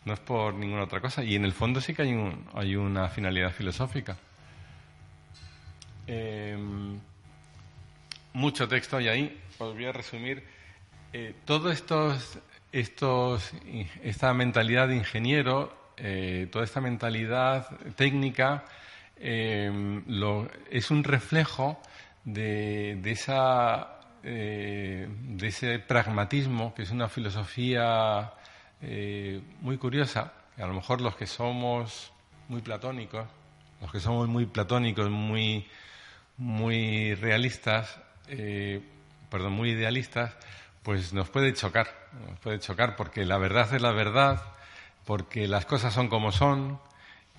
[0.05, 1.23] no es por ninguna otra cosa.
[1.23, 4.17] Y en el fondo sí que hay, un, hay una finalidad filosófica.
[6.07, 6.57] Eh,
[8.33, 9.41] mucho texto hay ahí.
[9.59, 10.43] Os voy a resumir.
[11.13, 12.39] Eh, todo estos,
[12.71, 13.51] estos,
[14.01, 18.65] esta mentalidad de ingeniero, eh, toda esta mentalidad técnica,
[20.07, 21.79] lo, es un reflejo
[22.25, 28.33] de, de, esa, eh, de ese pragmatismo, que es una filosofía
[28.81, 32.11] eh, muy curiosa, a lo mejor los que somos
[32.47, 33.27] muy platónicos,
[33.81, 35.67] los que somos muy platónicos, muy,
[36.37, 38.81] muy realistas, eh,
[39.29, 40.35] perdón, muy idealistas,
[40.83, 41.87] pues nos puede chocar,
[42.29, 44.41] nos puede chocar porque la verdad es la verdad,
[45.05, 46.79] porque las cosas son como son,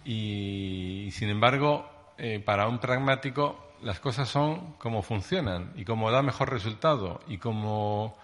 [0.04, 6.22] y, sin embargo, eh, para un pragmático las cosas son como funcionan y como da
[6.22, 8.16] mejor resultado y como,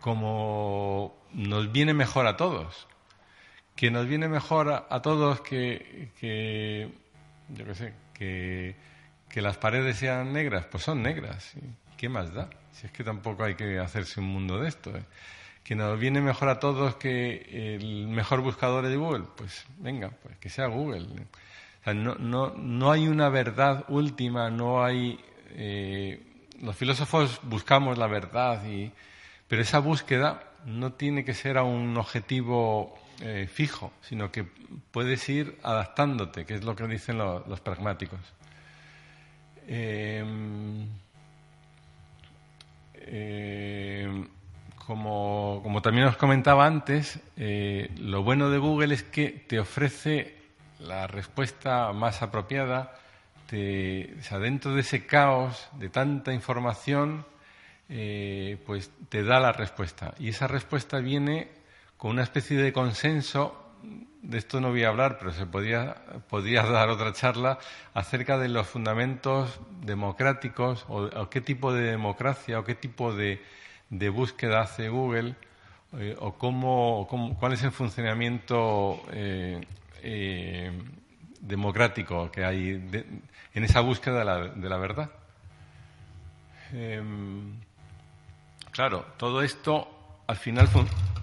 [0.00, 2.86] como nos viene mejor a todos.
[3.74, 6.92] Que nos viene mejor a, todos que, que,
[7.48, 8.76] yo qué sé, que,
[9.28, 11.54] que las paredes sean negras, pues son negras.
[11.96, 12.50] ¿Qué más da?
[12.72, 14.96] Si es que tampoco hay que hacerse un mundo de esto.
[14.96, 15.04] ¿eh?
[15.64, 20.36] Que nos viene mejor a todos que el mejor buscador de Google, pues venga, pues
[20.38, 21.06] que sea Google.
[21.86, 25.18] No, no, no hay una verdad última, no hay,
[25.50, 26.20] eh,
[26.60, 28.92] los filósofos buscamos la verdad, y,
[29.48, 34.46] pero esa búsqueda no tiene que ser a un objetivo eh, fijo, sino que
[34.90, 38.20] puedes ir adaptándote, que es lo que dicen los pragmáticos.
[39.66, 40.88] Em,
[42.94, 44.28] em,
[44.86, 50.36] como, como, también os comentaba antes, eh, lo bueno de Google es que te ofrece
[50.80, 52.94] la respuesta más apropiada
[53.50, 57.26] dentro de ese caos de tanta información,
[57.88, 60.14] eh, pues te da la respuesta.
[60.18, 61.48] Y esa respuesta viene
[61.96, 63.56] con una especie de consenso,
[64.22, 65.96] de esto no voy a hablar, pero se podría,
[66.28, 67.58] podría dar otra charla,
[67.94, 73.42] acerca de los fundamentos democráticos o, qué tipo de democracia o qué tipo de,
[73.90, 75.34] búsqueda hace Google
[75.98, 77.06] eh, o cómo,
[77.38, 79.60] cuál es el funcionamiento eh,
[81.40, 82.70] democrático que hay
[83.54, 85.10] en esa búsqueda de la, de la verdad.
[86.72, 87.56] Em,
[88.70, 90.68] claro, todo esto al final,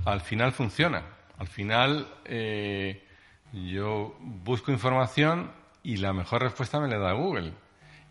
[0.05, 1.03] al final funciona.
[1.38, 3.03] Al final eh,
[3.53, 5.51] yo busco información
[5.84, 7.53] y la mejor respuesta me la da Google.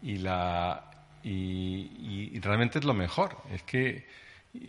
[0.03, 0.91] Y, la,
[1.23, 3.37] y, realmente es lo mejor.
[3.51, 4.07] Es que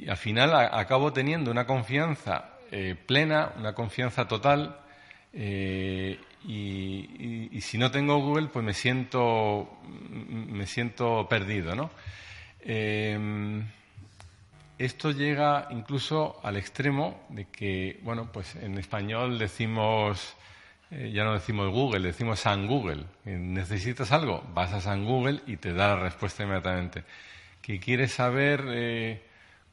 [0.08, 4.78] al final acabo teniendo una confianza eh, plena, una confianza total
[5.34, 9.80] eh, y, si no tengo Google, pues me siento,
[10.10, 11.92] me siento perdido, ¿no?
[12.62, 13.66] Em,
[14.78, 20.36] esto llega incluso al extremo de que, bueno, pues en español decimos,
[20.92, 23.06] eh, ya no decimos Google, decimos San Google.
[23.26, 27.04] Necesitas algo, vas a San Google y te da la respuesta inmediatamente.
[27.62, 29.22] ¿Que quieres saber eh,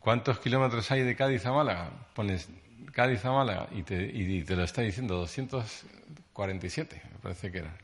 [0.05, 1.91] cuántos kilómetros hay de Cádiz a Málaga?
[2.15, 2.49] Pones
[2.93, 5.87] Cádiz a Málaga y te, y te lo está diciendo 200
[6.35, 7.75] 47, me parece que era.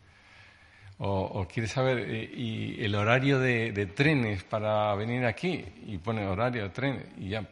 [1.02, 6.64] O, quieres saber eh, y el horario de, trenes para venir aquí y pone horario
[6.64, 7.42] de tren y ya,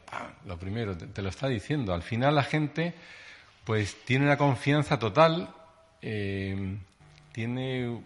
[0.44, 1.94] lo primero, te, lo está diciendo.
[1.94, 2.92] Al final la gente
[3.64, 5.48] pues tiene una confianza total,
[6.02, 6.76] eh,
[7.32, 8.02] tiene,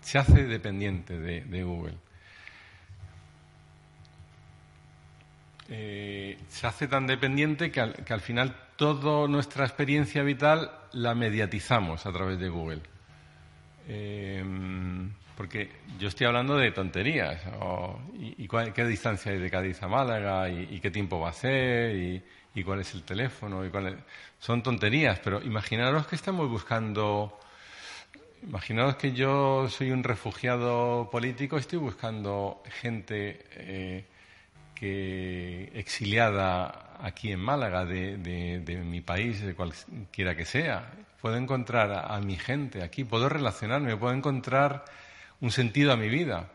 [0.00, 1.94] se hace dependiente de, Google.
[5.68, 12.06] Eh, se hace tan dependiente que que al final toda nuestra experiencia vital la mediatizamos
[12.06, 12.80] a través de Google.
[13.88, 17.42] Em, porque yo estoy hablando de tonterías.
[18.14, 20.48] y, ¿Qué distancia hay de Cádiz a Málaga?
[20.48, 22.22] ¿Y, qué tiempo va a ser?
[22.54, 23.64] Y, cuál es el teléfono?
[23.64, 24.04] Y cuál
[24.38, 27.38] Son tonterías, pero imaginaros que estamos buscando...
[28.42, 34.04] Imaginaros que yo soy un refugiado político, estoy buscando gente eh,
[34.78, 40.90] que exiliada aquí en Málaga, de, mi país, de cualquiera que sea.
[41.20, 44.84] Puedo encontrar a, mi gente aquí, puedo relacionarme, puedo encontrar
[45.40, 46.50] un sentido a mi vida.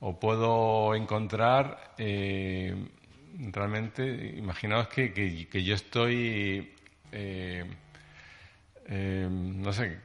[0.00, 2.74] O puedo encontrar eh,
[3.52, 6.72] realmente, imaginaos que, yo estoy,
[7.12, 7.64] eh,
[8.86, 10.00] eh, no sé,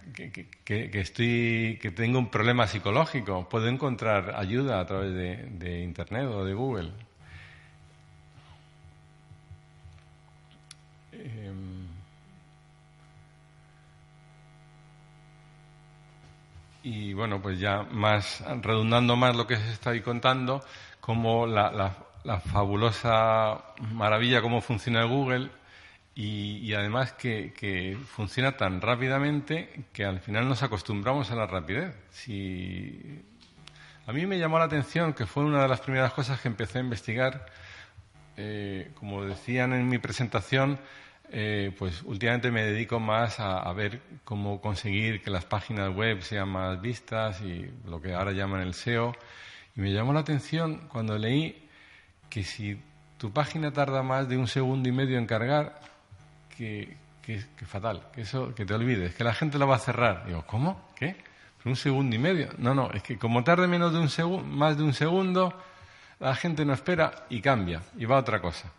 [0.66, 6.45] que, estoy, que tengo un problema psicológico, puedo encontrar ayuda a través de Internet o
[6.45, 7.05] de Google.
[11.26, 11.88] Em,
[16.84, 20.64] y bueno, pues ya más, redundando más lo que está ahí contando,
[21.02, 21.96] como la,
[22.52, 23.60] fabulosa
[23.92, 25.50] maravilla cómo funciona Google
[26.16, 31.96] y, además que, funciona tan rápidamente que al final nos acostumbramos a la rapidez.
[34.08, 36.78] A mí me llamó la atención que fue una de las primeras cosas que empecé
[36.78, 37.48] a investigar,
[38.38, 40.80] eh, como decían en mi presentación,
[41.32, 46.50] eh, pues últimamente me dedico más a, ver cómo conseguir que las páginas web sean
[46.50, 49.16] más vistas y lo que ahora llaman el SEO.
[49.76, 51.68] Y me llamó la atención cuando leí
[52.30, 52.80] que si
[53.18, 55.80] tu página tarda más de un segundo y medio en cargar,
[56.58, 60.26] que, que, fatal, que eso, que te olvides, que la gente lo va a cerrar.
[60.26, 60.90] Digo, ¿cómo?
[60.96, 61.16] ¿Qué?
[61.66, 62.50] ¿Un segundo y medio?
[62.60, 65.60] No, no, es que como tarde menos de un segundo, más de un segundo,
[66.20, 68.72] la gente no espera y cambia y va a otra cosa.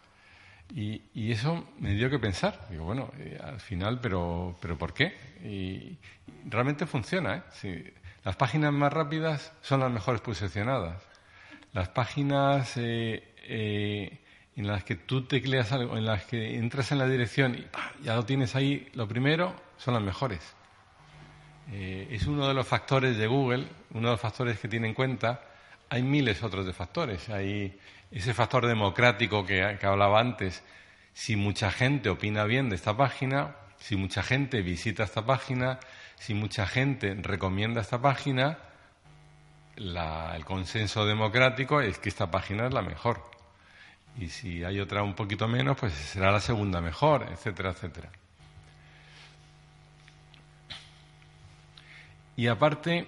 [0.74, 2.66] Y, eso me dio que pensar.
[2.70, 5.14] Digo, bueno, eh, al final, pero, pero ¿por qué?
[5.44, 5.98] Y,
[6.48, 7.44] realmente funciona.
[7.62, 7.94] ¿eh?
[8.24, 11.02] las páginas más rápidas son las mejores posicionadas.
[11.72, 14.20] Las páginas eh,
[14.56, 17.66] en las que tú tecleas algo, en las que entras en la dirección y
[18.02, 20.40] ya lo tienes ahí, lo primero, son las mejores.
[21.70, 25.42] es uno de los factores de Google, uno de los factores que tiene en cuenta.
[25.90, 27.28] Hay miles otros de factores.
[27.28, 27.78] Hay
[28.10, 30.62] ese factor democrático que, hablaba antes,
[31.12, 35.78] si mucha gente opina bien de esta página, si mucha gente visita esta página,
[36.16, 38.58] si mucha gente recomienda esta página,
[39.76, 43.22] el consenso democrático es que esta página es la mejor.
[44.18, 48.10] Y si hay otra un poquito menos, pues será la segunda mejor, etcétera, etcétera.
[52.36, 53.06] Y aparte,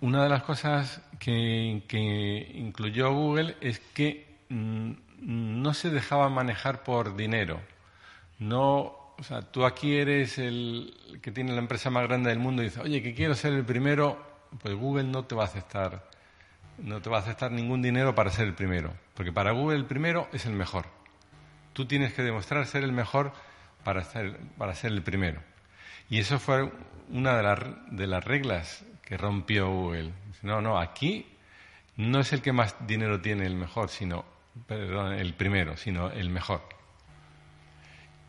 [0.00, 7.60] una de las cosas que, incluyó Google es que no se dejaba manejar por dinero.
[8.38, 12.62] No, o sea, tú aquí eres el que tiene la empresa más grande del mundo
[12.62, 14.20] y dices, oye, que quiero ser el primero,
[14.60, 16.08] pues Google no te va a aceptar,
[16.78, 19.86] no te va a aceptar ningún dinero para ser el primero, porque para Google el
[19.86, 20.86] primero es el mejor.
[21.72, 23.32] Tú tienes que demostrar ser el mejor
[23.84, 25.40] para ser, para ser el primero.
[26.10, 26.70] Y eso fue
[27.10, 30.12] una de, de las reglas que rompió Google.
[30.42, 31.26] No, no, aquí
[31.96, 34.24] no es el que más dinero tiene el mejor, sino,
[34.66, 36.62] perdón, el primero, sino el mejor.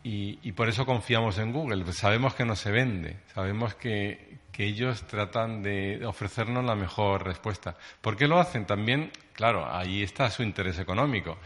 [0.08, 1.82] Y, por eso confiamos en Google.
[1.82, 7.76] Pues sabemos que no se vende, sabemos que, ellos tratan de ofrecernos la mejor respuesta.
[8.00, 8.64] ¿Por qué lo hacen?
[8.64, 11.36] También, claro, ahí está su interés económico.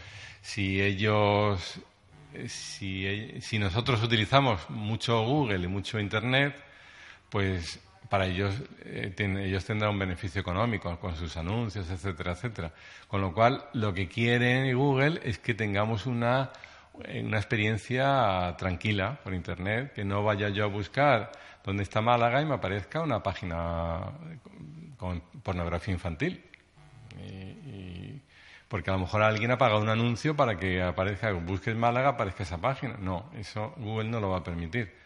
[0.41, 1.81] Si ellos
[2.33, 6.55] eh, si, nosotros utilizamos mucho Google y mucho Internet,
[7.29, 7.79] pues
[8.11, 8.53] para ellos,
[8.83, 12.73] eh, ellos tendrán un beneficio económico con sus anuncios, etcétera, etcétera.
[13.07, 16.51] Con lo cual, lo que quiere Google es que tengamos una,
[16.93, 21.31] una experiencia tranquila por Internet, que no vaya yo a buscar
[21.63, 24.11] dónde está Málaga y me aparezca una página
[24.97, 26.43] con pornografía infantil.
[27.17, 28.19] y,
[28.67, 32.43] porque a lo mejor alguien ha pagado un anuncio para que aparezca, busques Málaga, aparezca
[32.43, 32.97] esa página.
[32.99, 34.99] No, eso Google no lo va a permitir.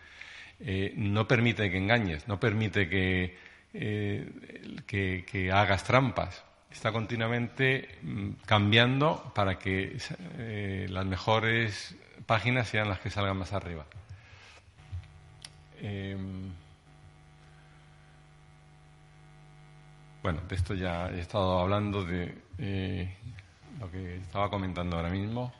[0.60, 3.38] Eh, no permite que engañes, no permite que,
[3.74, 4.30] eh,
[4.88, 6.44] que, hagas trampas.
[6.72, 9.98] Está continuamente mm, cambiando para que
[10.38, 11.96] eh, las mejores
[12.26, 13.86] páginas sean las que salgan más arriba.
[15.82, 16.52] Em,
[20.24, 22.34] bueno, de esto ya he estado hablando de
[23.80, 25.54] lo que estaba comentando ahora mismo.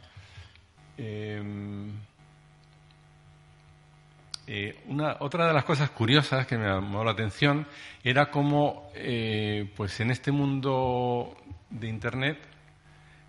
[4.48, 7.66] Eh, una, otra de las cosas curiosas que me llamó la atención
[8.04, 11.36] era cómo, eh, pues en este mundo
[11.70, 12.40] de Internet,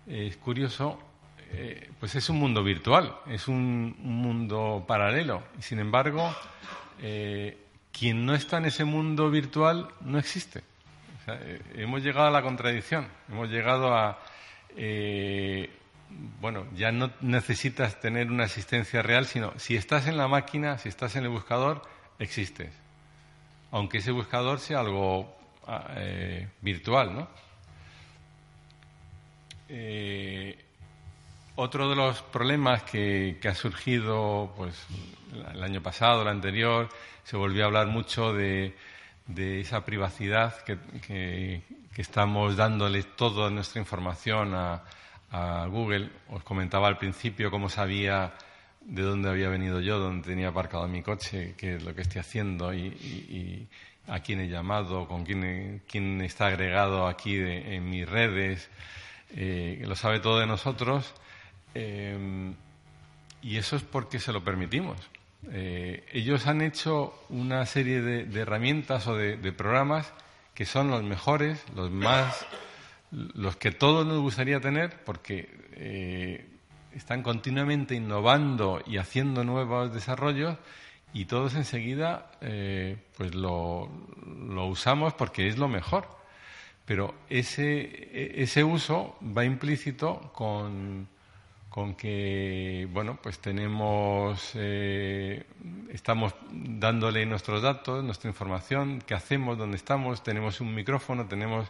[0.05, 0.99] es curioso,
[1.51, 5.43] eh, pues es un mundo virtual, es un, mundo paralelo.
[5.59, 6.33] Y sin embargo,
[7.91, 10.63] quien no está en ese mundo virtual no existe.
[11.75, 14.17] hemos llegado a la contradicción, hemos llegado a,
[14.79, 15.71] eh,
[16.39, 20.89] bueno, ya no necesitas tener una asistencia real, sino si estás en la máquina, si
[20.89, 21.81] estás en el buscador,
[22.19, 22.71] existes.
[23.71, 25.35] Aunque ese buscador sea algo
[25.67, 27.27] ah, eh, virtual, ¿no?
[29.69, 30.63] Eh,
[31.55, 34.85] otro de los problemas que, ha surgido pues,
[35.53, 36.87] el año pasado, el anterior,
[37.23, 38.75] se volvió a hablar mucho de,
[39.35, 40.77] esa privacidad que,
[41.93, 44.83] que estamos dándole toda nuestra información a,
[45.31, 46.09] Google.
[46.29, 48.33] Os comentaba al principio cómo sabía
[48.81, 52.21] de dónde había venido yo, dónde tenía aparcado mi coche, qué es lo que estoy
[52.21, 53.67] haciendo y,
[54.07, 58.69] a quién he llamado, con quién, quién está agregado aquí en mis redes.
[59.35, 61.13] Eh, lo sabe todo de nosotros.
[61.75, 62.53] Eh,
[63.41, 64.97] y eso es porque se lo permitimos.
[65.51, 70.13] Eh, ellos han hecho una serie de, herramientas o de programas
[70.57, 72.47] que son los mejores, los más,
[73.11, 76.45] los que todos nos gustaría tener, porque eh,
[76.93, 80.57] están continuamente innovando y haciendo nuevos desarrollos
[81.13, 83.89] y todos enseguida eh, pues lo,
[84.25, 86.07] lo, usamos porque es lo mejor.
[86.85, 91.07] Pero ese, ese uso va implícito con,
[91.69, 95.43] con que, bueno, pues tenemos, eh,
[95.91, 101.69] estamos dándole nuestros datos, nuestra información, qué hacemos, dónde estamos, tenemos un micrófono, tenemos...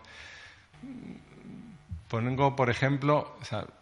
[2.08, 3.38] Pongo, por ejemplo,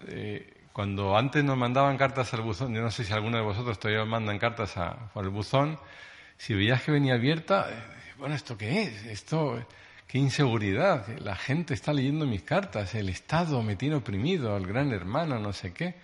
[0.07, 3.80] eh, cuando antes nos mandaban cartas al buzón, yo no sé si alguno de vosotros
[3.80, 5.80] todavía mandan cartas a, el buzón,
[6.38, 9.05] si veías que venía abierta, eh, bueno, ¿esto qué es?
[9.05, 9.63] Esto,
[10.07, 14.91] qué inseguridad, la gente está leyendo mis cartas, el Estado me tiene oprimido, el gran
[14.91, 15.95] hermano, no sé qué.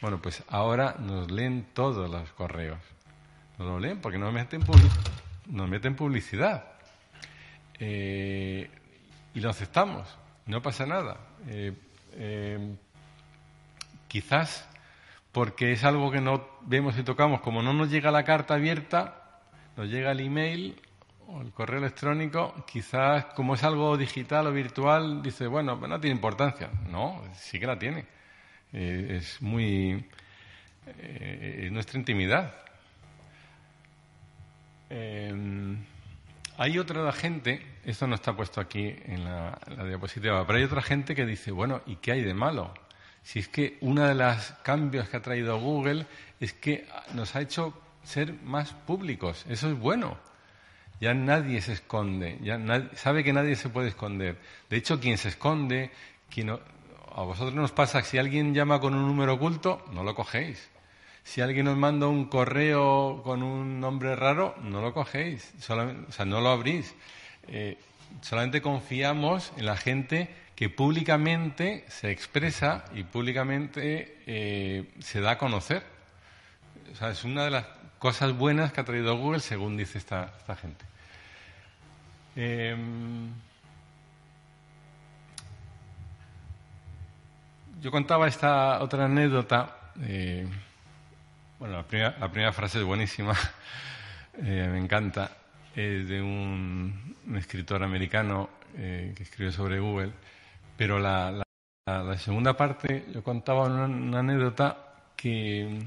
[0.00, 2.78] Bueno, pues ahora nos leen todos los correos.
[3.58, 4.62] Nos lo leen porque nos meten,
[5.46, 6.64] nos meten publicidad.
[7.78, 8.70] Eh,
[9.34, 10.08] y lo aceptamos,
[10.46, 11.29] no pasa nada.
[11.48, 11.72] Eh,
[12.14, 12.76] eh,
[14.08, 14.68] quizás
[15.32, 19.40] porque es algo que no vemos y tocamos, como no nos llega la carta abierta,
[19.76, 20.80] nos llega el email
[21.28, 26.16] o el correo electrónico, quizás como es algo digital o virtual, dice, bueno, no tiene
[26.16, 26.70] importancia.
[26.88, 28.04] No, sí que la tiene.
[28.72, 30.04] Eh, es muy.
[30.98, 32.54] Eh, nuestra intimidad.
[34.88, 35.76] Eh,
[36.56, 41.14] hay otra gente esto no está puesto aquí en la, diapositiva, pero hay otra gente
[41.14, 42.74] que dice, bueno, ¿y qué hay de malo?
[43.22, 46.06] Si es que uno de los cambios que ha traído Google
[46.40, 49.44] es que nos ha hecho ser más públicos.
[49.48, 50.16] Eso es bueno.
[51.00, 52.38] Ya nadie se esconde.
[52.42, 52.58] Ya
[52.94, 54.38] sabe que nadie se puede esconder.
[54.68, 55.90] De hecho, quien se esconde,
[56.28, 60.70] quien a vosotros nos pasa si alguien llama con un número oculto, no lo cogéis.
[61.22, 65.52] Si alguien os manda un correo con un nombre raro, no lo cogéis.
[65.58, 66.94] Solamente- o sea, no lo abrís.
[67.48, 67.78] Eh,
[68.20, 75.38] solamente confiamos en la gente que públicamente se expresa y públicamente eh, se da a
[75.38, 75.82] conocer.
[76.92, 77.64] O sea, es una de las
[77.98, 80.84] cosas buenas que ha traído Google, según dice esta, gente.
[82.36, 83.30] Em,
[87.80, 89.76] yo contaba esta otra anécdota.
[90.02, 90.46] eh,
[91.58, 93.34] bueno, la primera, la primera frase es buenísima,
[94.38, 95.39] eh, me encanta.
[95.74, 100.12] Es de un, escritor americano eh, que escribe sobre Google.
[100.76, 105.78] Pero la, la- la- segunda parte, yo contaba una, una anécdota que,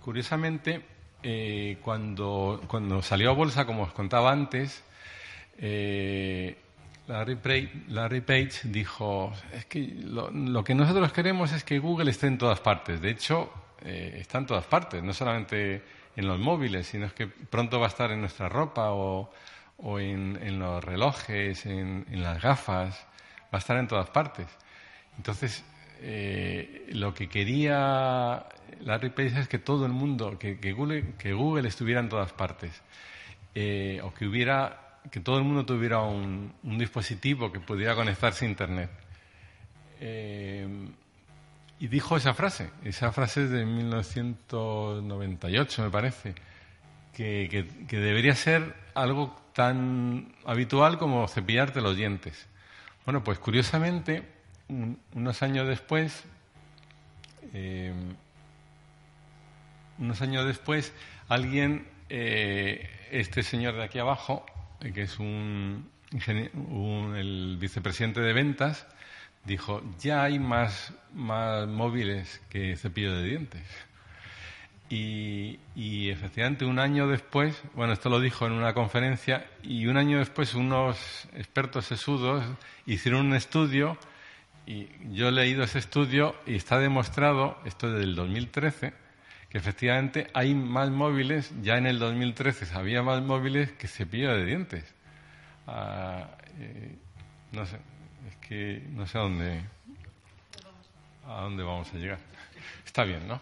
[0.00, 0.82] curiosamente,
[1.22, 4.84] eh, cuando, cuando salió a bolsa, como os contaba antes,
[5.58, 6.56] eh,
[7.06, 12.10] Larry, Page, Larry Page dijo, es que lo, lo que nosotros queremos es que Google
[12.10, 13.00] esté en todas partes.
[13.00, 15.82] De hecho, eh, está en todas partes, no solamente
[16.16, 19.30] en los móviles, sino que pronto va a estar en nuestra ropa o,
[19.78, 23.06] o en, en los relojes, en, en las gafas,
[23.44, 24.46] va a estar en todas partes.
[25.16, 25.64] Entonces,
[26.00, 28.46] eh, lo que quería
[28.80, 32.32] Larry Page es que todo el mundo, que, que Google, que Google estuviera en todas
[32.32, 32.82] partes,
[33.54, 38.44] eh, o que hubiera, que todo el mundo tuviera un, un dispositivo que pudiera conectarse
[38.44, 38.90] a Internet.
[40.00, 40.66] Eh,
[41.84, 46.34] y dijo esa frase, esa frase es de 1998, me parece,
[47.12, 52.48] que, que- debería ser algo tan habitual como cepillarte los dientes.
[53.04, 54.22] Bueno, pues curiosamente,
[54.68, 56.24] un- unos años después,
[57.52, 57.92] eh,
[59.98, 60.94] unos años después,
[61.28, 64.46] alguien, eh, este señor de aquí abajo,
[64.80, 65.90] eh, que es un,
[66.54, 68.86] un- el vicepresidente de ventas,
[69.44, 73.62] dijo, ya hay más, más móviles que cepillo de dientes.
[74.90, 79.96] Y, y efectivamente un año después, bueno, esto lo dijo en una conferencia, y un
[79.96, 82.44] año después unos expertos sesudos
[82.86, 83.98] hicieron un estudio,
[84.66, 88.94] y yo he leído ese estudio y está demostrado, esto es del 2013,
[89.50, 94.44] que efectivamente hay más móviles, ya en el 2013 había más móviles que cepillo de
[94.44, 94.94] dientes.
[95.66, 96.28] Ah,
[96.58, 96.96] eh,
[97.52, 97.78] no sé,
[98.48, 99.60] que no sé a dónde,
[101.26, 102.18] a dónde vamos a llegar.
[102.84, 103.40] Está bien, ¿no?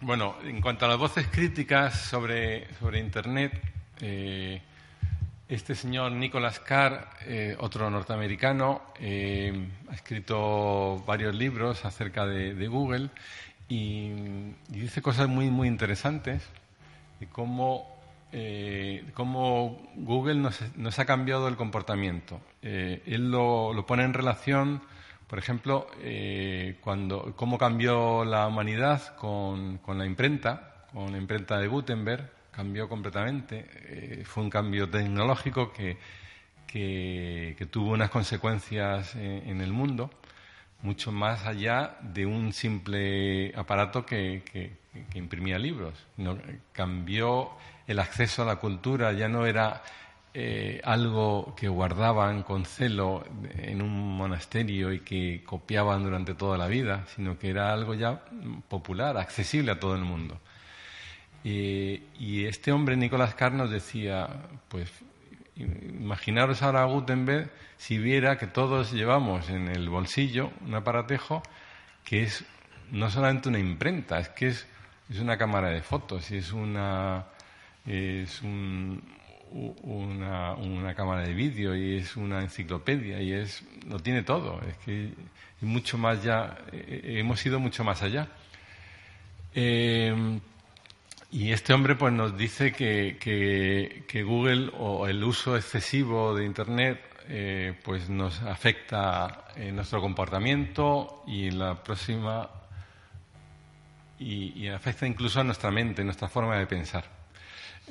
[0.00, 3.60] Bueno, en cuanto a las voces críticas sobre, sobre Internet,
[4.00, 4.62] eh,
[5.48, 13.10] este señor Nicholas Carr, eh, otro norteamericano, eh, ha escrito varios libros acerca de, Google
[13.68, 14.12] y,
[14.70, 16.42] y dice cosas muy, muy interesantes
[17.18, 17.97] de cómo,
[18.32, 22.40] eh, cómo Google nos, nos ha cambiado el comportamiento.
[22.62, 24.82] Eh, él lo, lo pone en relación,
[25.26, 31.58] por ejemplo, eh, cuando, cómo cambió la humanidad con, con la imprenta, con la imprenta
[31.58, 33.66] de Gutenberg, cambió completamente.
[33.74, 35.96] Eh, fue un cambio tecnológico que,
[36.66, 40.10] que, que tuvo unas consecuencias en, en el mundo
[40.82, 44.72] mucho más allá de un simple aparato que, que-
[45.10, 45.94] que imprimía libros.
[46.16, 46.38] No,
[46.72, 47.50] cambió
[47.86, 49.82] el acceso a la cultura, ya no era
[50.34, 53.24] eh, algo que guardaban con celo
[53.56, 58.22] en un monasterio y que copiaban durante toda la vida, sino que era algo ya
[58.68, 60.38] popular, accesible a todo el mundo.
[61.44, 64.28] Y este hombre, Nicolás Carr, nos decía,
[64.68, 64.92] pues
[65.56, 71.42] imaginaros ahora a Gutenberg si viera que todos llevamos en el bolsillo un aparatejo
[72.04, 72.44] que es
[72.90, 74.66] no solamente una imprenta, es que es,
[75.10, 77.24] es una cámara de fotos, y es una
[77.86, 79.02] es un-
[79.50, 84.76] una, una cámara de vídeo y es una enciclopedia y es lo tiene todo, es
[84.84, 85.10] que
[85.62, 88.28] mucho más ya eh, hemos ido mucho más allá.
[89.54, 90.38] Eh,
[91.30, 96.44] y este hombre pues nos dice que, que- que Google o el uso excesivo de
[96.44, 97.00] Internet
[97.30, 102.48] eh, pues nos afecta en nuestro comportamiento y en la próxima
[104.18, 107.18] y, y afecta incluso a nuestra mente, nuestra forma de pensar.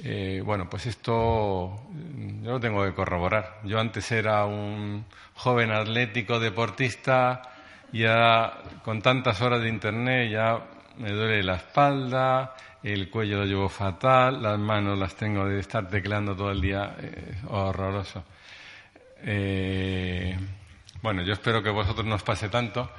[0.03, 3.59] Eh, bueno, pues esto mm, yo lo tengo que corroborar.
[3.63, 5.05] Yo antes era un
[5.36, 7.41] joven atlético deportista
[7.91, 10.59] y ahora con tantas horas de internet ya
[10.97, 15.88] me duele la espalda, el cuello lo llevo fatal, las manos las tengo de estar
[15.88, 18.23] tecleando todo el día, eh, horroroso.
[19.23, 20.38] Eh,
[21.01, 22.89] bueno, yo espero que vosotros no os pase tanto,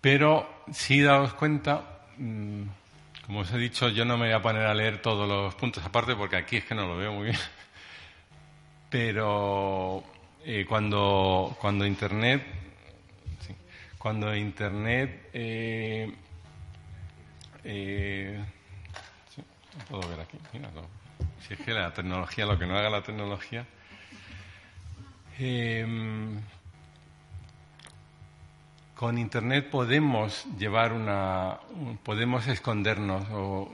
[0.00, 4.74] pero si daos cuenta, como os he dicho, yo no me voy a poner a
[4.74, 7.36] leer todos los puntos aparte porque aquí es que no lo veo muy bien.
[8.90, 10.04] Pero
[10.44, 12.42] eh, cuando, cuando Internet,
[13.40, 13.54] sí,
[13.98, 16.14] cuando Internet, eh,
[17.64, 18.44] eh,
[19.34, 19.42] sí,
[19.88, 20.70] puedo ver aquí, mira,
[21.46, 23.66] si es que la tecnología, lo que no haga la tecnología.
[25.38, 25.84] Eh,
[28.96, 31.58] con Internet podemos llevar una,
[32.02, 33.24] podemos escondernos.
[33.30, 33.70] O,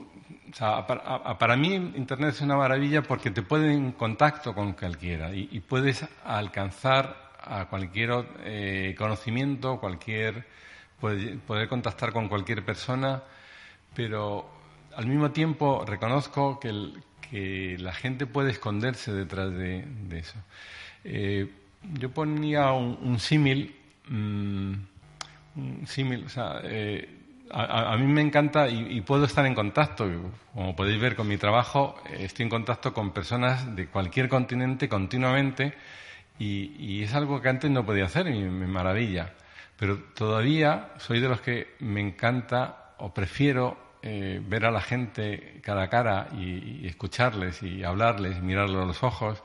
[0.53, 5.33] sea, para, para, mí Internet es una maravilla porque te pone en contacto con cualquiera
[5.33, 10.45] y, puedes alcanzar a cualquier eh, conocimiento, cualquier
[10.99, 13.23] poder, contactar con cualquier persona,
[13.95, 14.49] pero
[14.95, 20.37] al mismo tiempo reconozco que, el, que la gente puede esconderse detrás de, de eso.
[21.05, 21.49] Eh,
[21.93, 23.75] yo ponía un, un símil.
[24.09, 24.92] Mmm,
[25.85, 27.07] símil, o sea, eh,
[27.51, 30.09] a, a, mí me encanta y, y, puedo estar en contacto,
[30.53, 35.73] como podéis ver con mi trabajo, estoy en contacto con personas de cualquier continente continuamente
[36.39, 39.33] y, y es algo que antes no podía hacer y me maravilla.
[39.77, 45.59] Pero todavía soy de los que me encanta o prefiero eh, ver a la gente
[45.63, 49.43] cara a cara y, y escucharles y hablarles, y mirarlos a los ojos.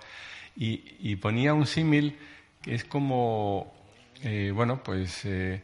[0.57, 2.19] Y, y ponía un símil
[2.63, 3.73] que es como,
[4.23, 5.63] eh, bueno, pues eh,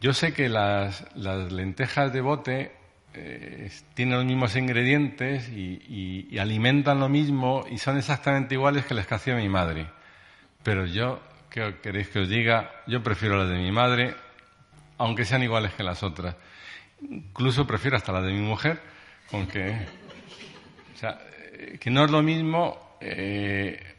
[0.00, 2.72] yo sé que las, las lentejas de bote
[3.14, 8.84] eh, tienen los mismos ingredientes y, y, y, alimentan lo mismo y son exactamente iguales
[8.84, 9.86] que las que hacía mi madre.
[10.62, 12.82] Pero yo, ¿qué queréis que os diga?
[12.86, 14.14] Yo prefiero las de mi madre,
[14.98, 16.36] aunque sean iguales que las otras.
[17.00, 18.80] Incluso prefiero hasta las de mi mujer,
[19.32, 19.86] aunque.
[20.94, 21.18] O sea,
[21.80, 22.98] que no es lo mismo.
[23.00, 23.95] Eh,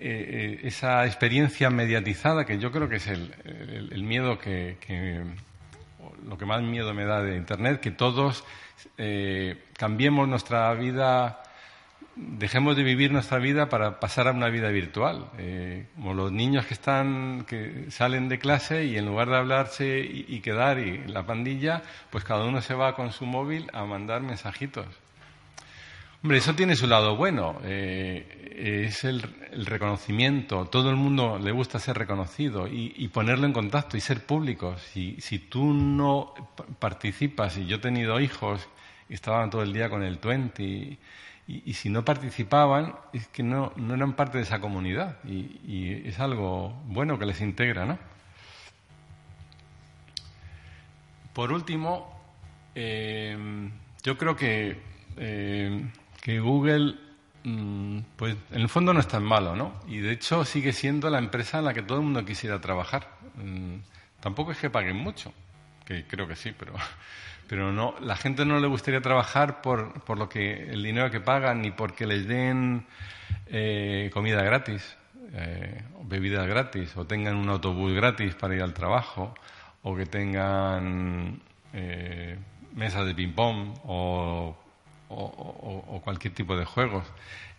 [0.00, 5.22] eh, esa experiencia mediatizada que yo creo que es el, el, el miedo que, que,
[6.26, 8.44] lo que más miedo me da de Internet, que todos
[8.98, 11.42] eh, cambiemos nuestra vida,
[12.16, 16.66] dejemos de vivir nuestra vida para pasar a una vida virtual, eh, como los niños
[16.66, 21.06] que están, que salen de clase y en lugar de hablarse y, y quedar y
[21.06, 24.86] la pandilla, pues cada uno se va con su móvil a mandar mensajitos.
[26.22, 27.60] Hombre, eso tiene su lado bueno.
[27.62, 30.64] Eh, es el, el, reconocimiento.
[30.66, 34.76] Todo el mundo le gusta ser reconocido y, ponerlo en contacto y ser público.
[34.78, 36.34] Si, si, tú no
[36.78, 38.66] participas, y yo he tenido hijos
[39.08, 40.98] y estaban todo el día con el 20, y,
[41.46, 45.18] y, si no participaban, es que no, no eran parte de esa comunidad.
[45.24, 47.98] Y, es algo bueno que les integra, ¿no?
[51.34, 52.10] Por último,
[52.74, 53.70] eh,
[54.02, 54.96] yo creo que.
[55.18, 55.90] Eh,
[56.26, 56.96] que Google,
[57.44, 59.74] mmm, pues en el fondo no es tan malo, ¿no?
[59.86, 63.16] Y de hecho sigue siendo la empresa en la que todo el mundo quisiera trabajar.
[63.36, 63.76] Mm,
[64.18, 65.32] tampoco es que paguen mucho,
[65.84, 66.72] que creo que sí, pero,
[67.48, 71.20] pero no, la gente no le gustaría trabajar por, por lo que el dinero que
[71.20, 72.84] pagan ni porque les den
[73.46, 74.96] eh, comida gratis,
[75.32, 79.32] eh, bebidas gratis, o tengan un autobús gratis para ir al trabajo,
[79.84, 81.40] o que tengan
[81.72, 82.36] eh,
[82.74, 84.65] mesas de ping-pong o
[85.08, 87.04] o, cualquier tipo de juegos.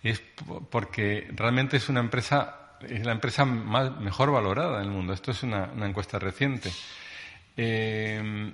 [0.04, 0.22] Es
[0.70, 5.14] porque realmente es una empresa, es la empresa más, mejor valorada en el mundo.
[5.14, 6.72] Esto es una, encuesta reciente.
[7.56, 8.52] Eh,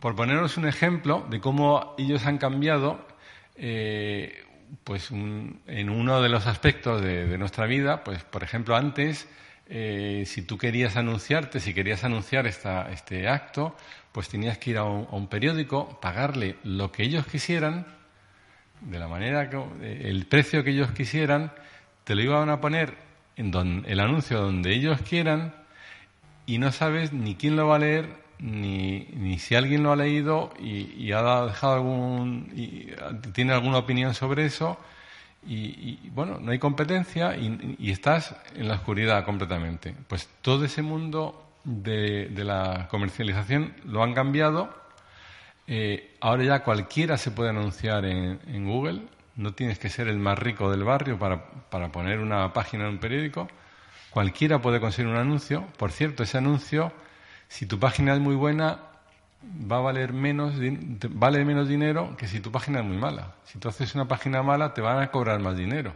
[0.00, 3.06] por poneros un ejemplo de cómo ellos han cambiado,
[3.56, 4.44] eh,
[4.84, 9.28] pues un, en uno de los aspectos de, nuestra vida, pues por ejemplo antes,
[9.68, 13.76] eh, si tú querías anunciarte, si querías anunciar esta, este acto,
[14.12, 17.95] pues tenías que ir a un periódico, pagarle lo que ellos quisieran
[18.86, 19.58] de la manera que
[20.08, 21.52] el precio que ellos quisieran,
[22.04, 22.94] te lo iban a poner
[23.36, 25.54] en don, el anuncio donde ellos quieran
[26.46, 28.08] y no sabes ni quién lo va a leer,
[28.38, 32.92] ni, ni si alguien lo ha leído y, y ha dejado algún, y
[33.32, 34.78] tiene alguna opinión sobre eso.
[35.46, 39.94] Y, y bueno, no hay competencia y, y, estás en la oscuridad completamente.
[40.08, 44.85] Pues todo ese mundo de, de la comercialización lo han cambiado
[45.66, 49.02] eh, ahora ya cualquiera se puede anunciar en, en, Google,
[49.34, 52.90] no tienes que ser el más rico del barrio para, para poner una página en
[52.90, 53.48] un periódico,
[54.10, 55.66] cualquiera puede conseguir un anuncio.
[55.76, 56.92] Por cierto, ese anuncio,
[57.48, 58.78] si tu página es muy buena,
[59.70, 60.54] va a valer menos,
[61.10, 63.34] vale menos dinero que si tu página es muy mala.
[63.44, 65.94] Si tú haces una página mala, te van a cobrar más dinero.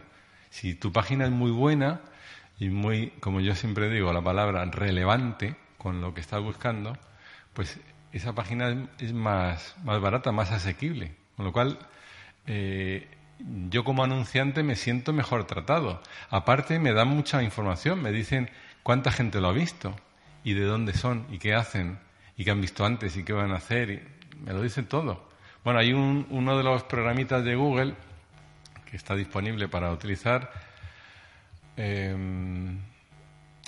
[0.49, 2.01] Si tu página es muy buena
[2.59, 6.97] y muy, como yo siempre digo, la palabra relevante con lo que estás buscando,
[7.53, 7.79] pues
[8.11, 11.15] esa página es más, más barata, más asequible.
[11.35, 11.79] Con lo cual,
[12.47, 13.07] eh,
[13.69, 16.01] yo como anunciante me siento mejor tratado.
[16.29, 18.49] Aparte, me dan mucha información, me dicen
[18.83, 19.95] cuánta gente lo ha visto
[20.43, 21.99] y de dónde son y qué hacen
[22.37, 24.07] y qué han visto antes y qué van a hacer.
[24.43, 25.29] Me lo dicen todo.
[25.63, 27.93] Bueno, hay un, uno de los programitas de Google
[28.89, 30.51] que está disponible para utilizar.
[31.77, 32.79] Em,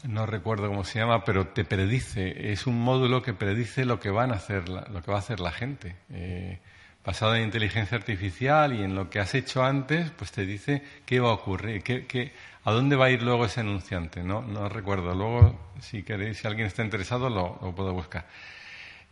[0.04, 4.10] no recuerdo cómo se llama, pero te predice, es un módulo que predice lo que
[4.10, 5.96] van a hacer, lo que va a hacer la gente.
[6.12, 6.60] Eh,
[7.06, 11.20] basado en inteligencia artificial y en lo que has hecho antes, pues te dice qué
[11.20, 12.32] va a ocurrir, qué,
[12.64, 14.24] a dónde va a ir luego ese anunciante.
[14.24, 15.14] No, no recuerdo.
[15.14, 18.26] Luego, si queréis, si alguien está interesado, lo, puedo buscar.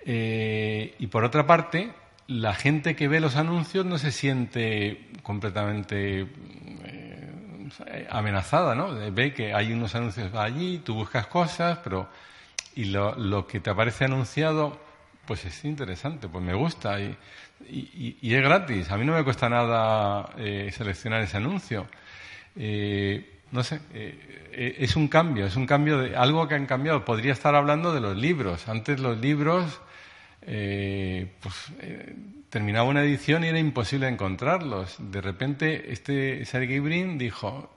[0.05, 1.91] Eh, y por otra parte,
[2.27, 6.27] la gente que ve los anuncios no se siente completamente
[8.09, 8.93] amenazada, ¿no?
[9.11, 12.09] Ve que hay unos anuncios allí, tú buscas cosas, pero
[12.75, 14.79] y lo, lo que te aparece anunciado,
[15.25, 17.17] pues es interesante, pues me gusta y,
[17.69, 18.91] y, es gratis.
[18.91, 21.87] A mí no me cuesta nada eh, seleccionar ese anuncio.
[22.55, 23.81] Eh, no sé,
[24.53, 27.03] es un cambio, es un cambio de algo que han cambiado.
[27.03, 28.69] Podría estar hablando de los libros.
[28.69, 29.81] Antes los libros
[30.41, 32.15] eh, pues, eh,
[32.51, 34.97] terminaba una edición y era imposible encontrarlos.
[34.99, 37.73] De repente, este Sergey Brin dijo,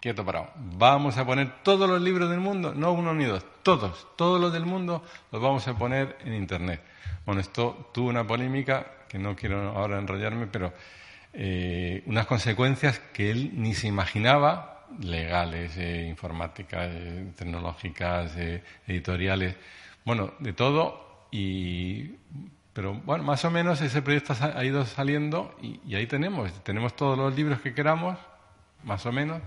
[0.00, 4.06] quieto parado, vamos a poner todos los libros del mundo, no uno ni dos, todos,
[4.16, 5.02] todos los del mundo
[5.32, 6.80] los vamos a poner en Internet.
[7.26, 10.72] Bueno, esto tuvo una polémica, que no quiero ahora enrollarme, pero
[11.32, 15.76] eh, unas consecuencias que él ni se imaginaba, legales,
[16.08, 16.92] informáticas,
[17.34, 18.36] tecnológicas,
[18.86, 19.56] editoriales,
[20.04, 22.12] bueno, de todo, y,
[22.76, 27.16] pero bueno, más o menos ese proyecto ha ido saliendo y, ahí tenemos, tenemos todos
[27.16, 28.18] los libros que queramos,
[28.84, 29.40] más o menos,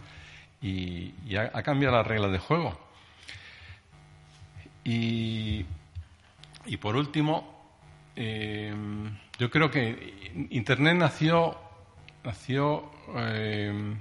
[0.63, 2.75] y, ha, cambiado las reglas de juego.
[4.83, 5.63] Y,
[6.81, 7.69] por último,
[8.15, 8.73] eh,
[9.37, 11.55] yo creo que Internet nació,
[12.23, 13.95] nació eh,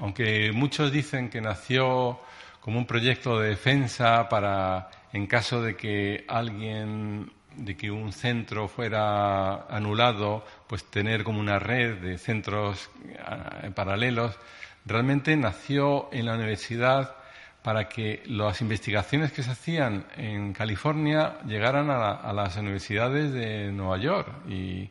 [0.00, 2.20] aunque muchos dicen que nació
[2.60, 8.68] como un proyecto de defensa para en caso de que alguien, de que un centro
[8.68, 14.38] fuera anulado, pues tener como una red de centros eh, paralelos,
[14.84, 17.16] realmente nació en la universidad
[17.62, 23.98] para que las investigaciones que se hacían en California llegaran a, las universidades de Nueva
[23.98, 24.90] York y,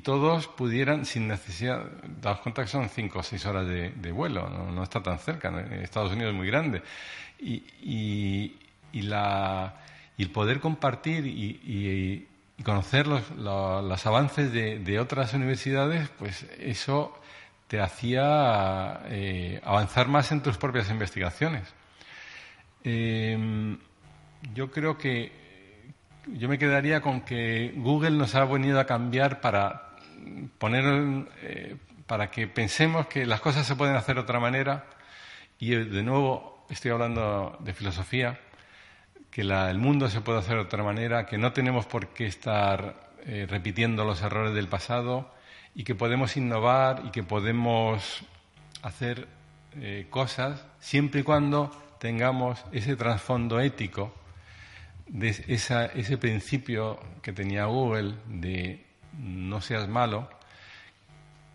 [0.00, 1.84] todos pudieran, sin necesidad,
[2.20, 5.48] daos cuenta que son cinco o seis horas de, vuelo, no, está tan cerca,
[5.82, 6.82] Estados Unidos es muy grande,
[7.38, 7.62] y,
[8.92, 9.79] y, la,
[10.20, 12.28] y el poder compartir y,
[12.62, 17.18] conocer los, los, avances de, otras universidades, pues eso
[17.68, 21.72] te hacía eh, avanzar más en tus propias investigaciones.
[22.84, 23.78] Em,
[24.52, 25.32] yo creo que
[26.26, 29.96] yo me quedaría con que Google nos ha venido a cambiar para
[30.58, 30.84] poner,
[31.40, 34.84] eh, para que pensemos que las cosas se pueden hacer de otra manera.
[35.58, 38.38] Y de nuevo estoy hablando de filosofía
[39.30, 43.10] que el mundo se puede hacer de otra manera, que no tenemos por qué estar
[43.26, 45.30] eh, repitiendo los errores del pasado
[45.74, 48.22] y que podemos innovar y que podemos
[48.82, 49.28] hacer
[49.76, 51.70] eh, cosas siempre y cuando
[52.00, 54.12] tengamos ese trasfondo ético
[55.06, 58.84] de ese principio que tenía Google de
[59.18, 60.28] no seas malo,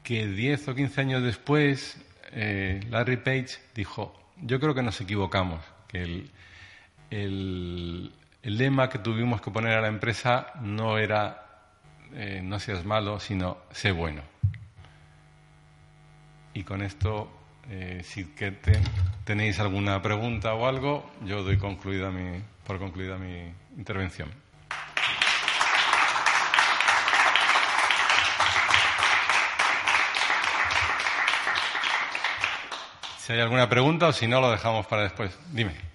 [0.04, 1.98] que 10 o 15 años después
[2.32, 6.32] eh, Larry Page dijo, yo creo que nos equivocamos, que el,
[7.10, 8.12] el,
[8.44, 11.46] lema que tuvimos que poner a la empresa no era
[12.14, 14.22] eh, no seas malo, sino sé bueno.
[16.54, 17.30] Y con esto,
[17.70, 18.54] eh, si que
[19.26, 24.30] tenéis alguna pregunta o algo, yo doy concluida mi, por concluida mi intervención.
[33.26, 35.36] Si hay alguna pregunta o si no, lo dejamos para después.
[35.52, 35.95] Dime.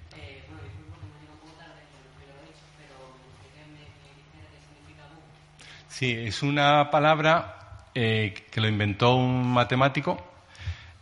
[6.01, 10.17] Sí, es una palabra eh, que lo inventó un matemático,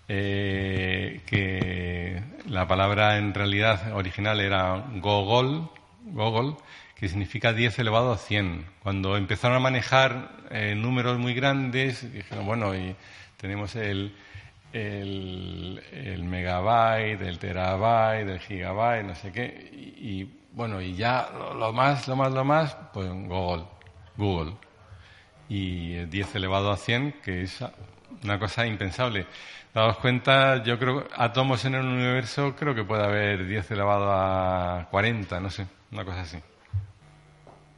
[0.08, 5.70] eh, que la palabra en realidad original era gogol,
[6.02, 6.56] gogol
[6.96, 8.66] que significa 10 elevado a 100.
[8.82, 12.96] Cuando empezaron a manejar eh, números muy grandes, dijeron, bueno, y
[13.36, 14.16] tenemos el,
[14.72, 19.46] el, megabyte, el terabyte, el gigabyte, no sé qué,
[19.96, 23.62] y, bueno, y ya lo, más, lo más, lo más, pues Google,
[24.16, 24.54] Google
[25.48, 27.58] y 10 elevado a 100, que es
[28.24, 29.26] una cosa impensable.
[29.74, 34.88] Daos cuenta, yo creo átomos en el universo creo que puede haber 10 elevado a
[34.90, 36.38] 40, no sé, una cosa así.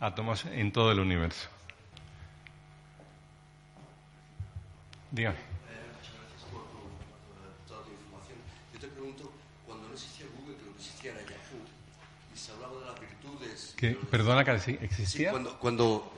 [0.00, 1.48] átomos en todo el universo.
[5.10, 5.36] Dígame.
[5.36, 6.62] Muchas gracias por,
[7.68, 8.38] toda tu información.
[8.72, 9.32] Yo te pregunto,
[9.66, 11.62] cuando no existía Google, que lo que existía era Yahoo,
[12.32, 13.74] y se hablaba de las virtudes...
[13.82, 15.30] Los- perdona, que sí, Sí, ¿existía?
[15.32, 16.12] cuando, cuando,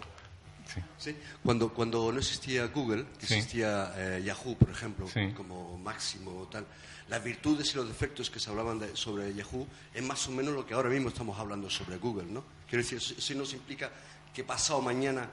[0.72, 0.80] Sí.
[0.98, 3.34] sí, cuando, cuando no existía Google, que Sí.
[3.34, 5.06] existía eh, Yahoo, por ejemplo,
[5.36, 6.64] como máximo o tal,
[7.08, 10.54] las virtudes y los defectos que se hablaban de- sobre Yahoo es más o menos
[10.54, 12.42] lo que ahora mismo estamos hablando sobre Google, ¿no?
[12.68, 13.90] Quiero decir, eso, eso nos implica
[14.32, 15.28] que pasado mañana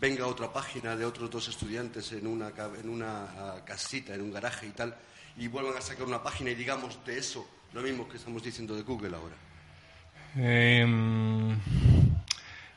[0.00, 4.32] venga otra página de otros dos estudiantes en una, en una ah, casita, en un
[4.32, 4.94] garaje y tal,
[5.36, 8.76] y vuelvan a sacar una página y digamos de eso lo mismo que estamos diciendo
[8.76, 9.34] de Google ahora.
[10.36, 10.86] Eh,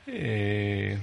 [0.08, 0.98] eh,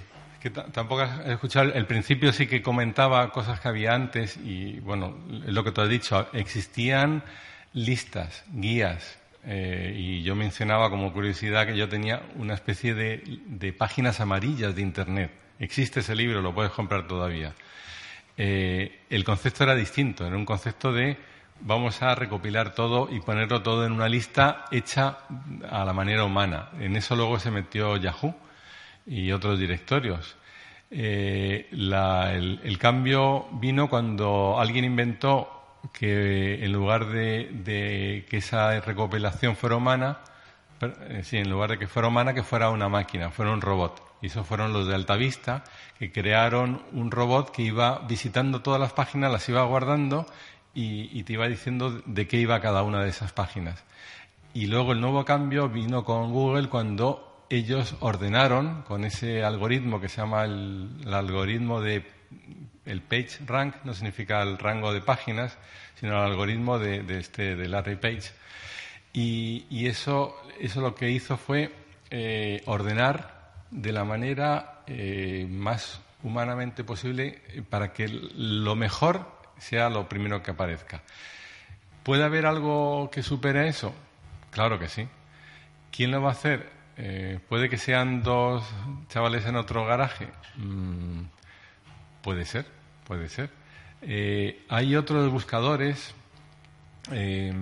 [0.45, 4.79] que ta- tampoco has escuchado el principio sí que comentaba cosas que había antes y
[4.81, 7.23] bueno lo que tú has dicho existían
[7.73, 13.73] listas guías eh, y yo mencionaba como curiosidad que yo tenía una especie de, de
[13.73, 17.55] páginas amarillas de internet existe ese libro lo puedes comprar todavía
[18.37, 21.17] eh, el concepto era distinto, era un concepto de
[21.61, 25.19] vamos a recopilar todo y ponerlo todo en una lista hecha
[25.71, 26.69] a la manera humana.
[26.81, 28.35] En eso luego se metió Yahoo
[29.07, 30.37] y otros directorios.
[30.91, 35.51] Eh, la- el, el cambio vino cuando alguien inventó
[35.93, 40.19] que en lugar de, de que esa recopilación fuera humana,
[40.81, 44.03] eh, sí, en lugar de que fuera humana, que fuera una máquina, fuera un robot.
[44.23, 45.65] Y esos fueron los de Altavista,
[45.99, 50.27] que crearon un robot que iba visitando todas las páginas, las iba guardando
[50.75, 53.85] y, y te iba diciendo de qué iba cada una de esas páginas.
[54.55, 60.09] Y luego el nuevo cambio vino con Google cuando ellos ordenaron con ese algoritmo que
[60.09, 62.05] se llama el, algoritmo de
[62.85, 65.57] el page rank, no significa el rango de páginas,
[65.99, 68.33] sino el algoritmo de, de este de Larry Page.
[69.13, 71.73] Y, y eso, eso lo que hizo fue
[72.11, 79.27] eh, ordenar de la manera eh, más humanamente posible eh, para que lo mejor
[79.59, 81.03] sea lo primero que aparezca.
[82.03, 83.95] ¿Puede haber algo que supere eso?
[84.51, 85.09] Claro que sí.
[85.91, 86.74] ¿Quién lo va a hacer?
[86.97, 88.65] Eh, ¿Puede que sean dos
[89.09, 90.29] chavales en otro garaje?
[90.57, 91.23] Mm,
[92.23, 92.67] puede ser,
[93.07, 93.51] puede ser.
[94.03, 96.15] Eh, hay otros buscadores.
[97.13, 97.53] eh,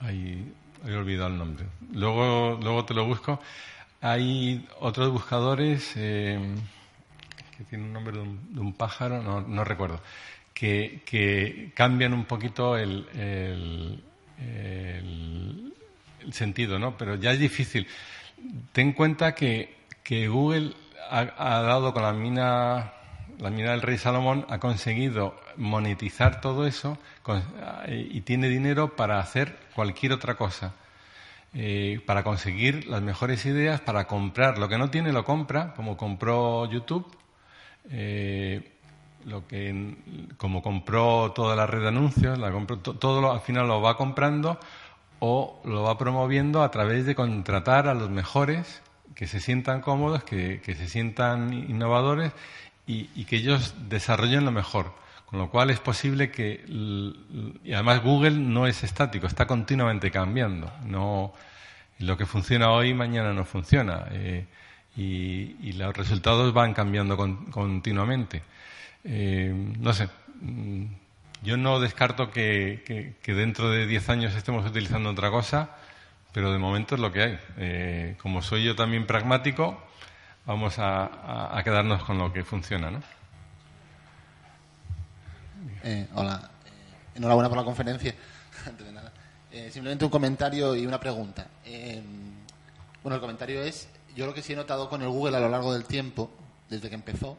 [0.00, 0.52] hay,
[0.86, 1.66] he olvidado el nombre.
[1.92, 3.40] Luego, luego te lo busco.
[4.00, 6.38] Hay otros buscadores eh,
[7.56, 10.00] que tienen un nombre de un, de un pájaro, no, no recuerdo,
[10.52, 14.02] que, que cambian un poquito el- el
[16.32, 16.96] sentido, ¿no?
[16.96, 17.86] Pero ya es difícil.
[18.72, 20.74] Ten en cuenta que, que Google
[21.10, 21.24] ha,
[21.60, 22.92] dado con la mina,
[23.38, 27.42] la mina del rey Salomón, ha conseguido monetizar todo eso con-
[27.88, 30.74] y tiene dinero para hacer cualquier otra cosa
[31.54, 34.58] eh, para conseguir las mejores ideas, para comprar.
[34.58, 37.06] Lo que no tiene lo compra, como compró YouTube,
[37.90, 38.72] eh,
[39.24, 39.94] lo que,
[40.36, 43.80] como compró toda la red de anuncios, la compró, to- todo lo- al final lo
[43.80, 44.58] va comprando
[45.20, 48.82] o lo va promoviendo a través de contratar a los mejores
[49.14, 52.32] que se sientan cómodos, que, que se sientan innovadores
[52.86, 54.92] y, y que ellos desarrollen lo mejor.
[55.26, 56.64] Con lo cual es posible que,
[57.64, 60.70] y además Google no es estático, está continuamente cambiando.
[60.84, 61.32] No,
[61.98, 64.46] lo que funciona hoy mañana no funciona eh,
[64.96, 68.42] y, y los resultados van cambiando con- continuamente.
[69.02, 70.08] Eh, no sé,
[70.40, 70.84] mm,
[71.42, 75.70] yo no descarto que, dentro de 10 años estemos utilizando otra cosa,
[76.32, 77.38] pero de momento es lo que hay.
[77.58, 79.82] Eh, como soy yo también pragmático,
[80.46, 83.02] vamos a, quedarnos con lo que funciona, ¿no?
[85.82, 88.14] Eh, hola, Eh, enhorabuena por la conferencia.
[88.66, 89.12] Antes de nada.
[89.52, 91.46] Eh, simplemente un comentario y una pregunta.
[93.02, 95.50] Bueno, el comentario es, yo lo que sí he notado con el Google a lo
[95.50, 96.30] largo del tiempo,
[96.70, 97.36] desde que empezó,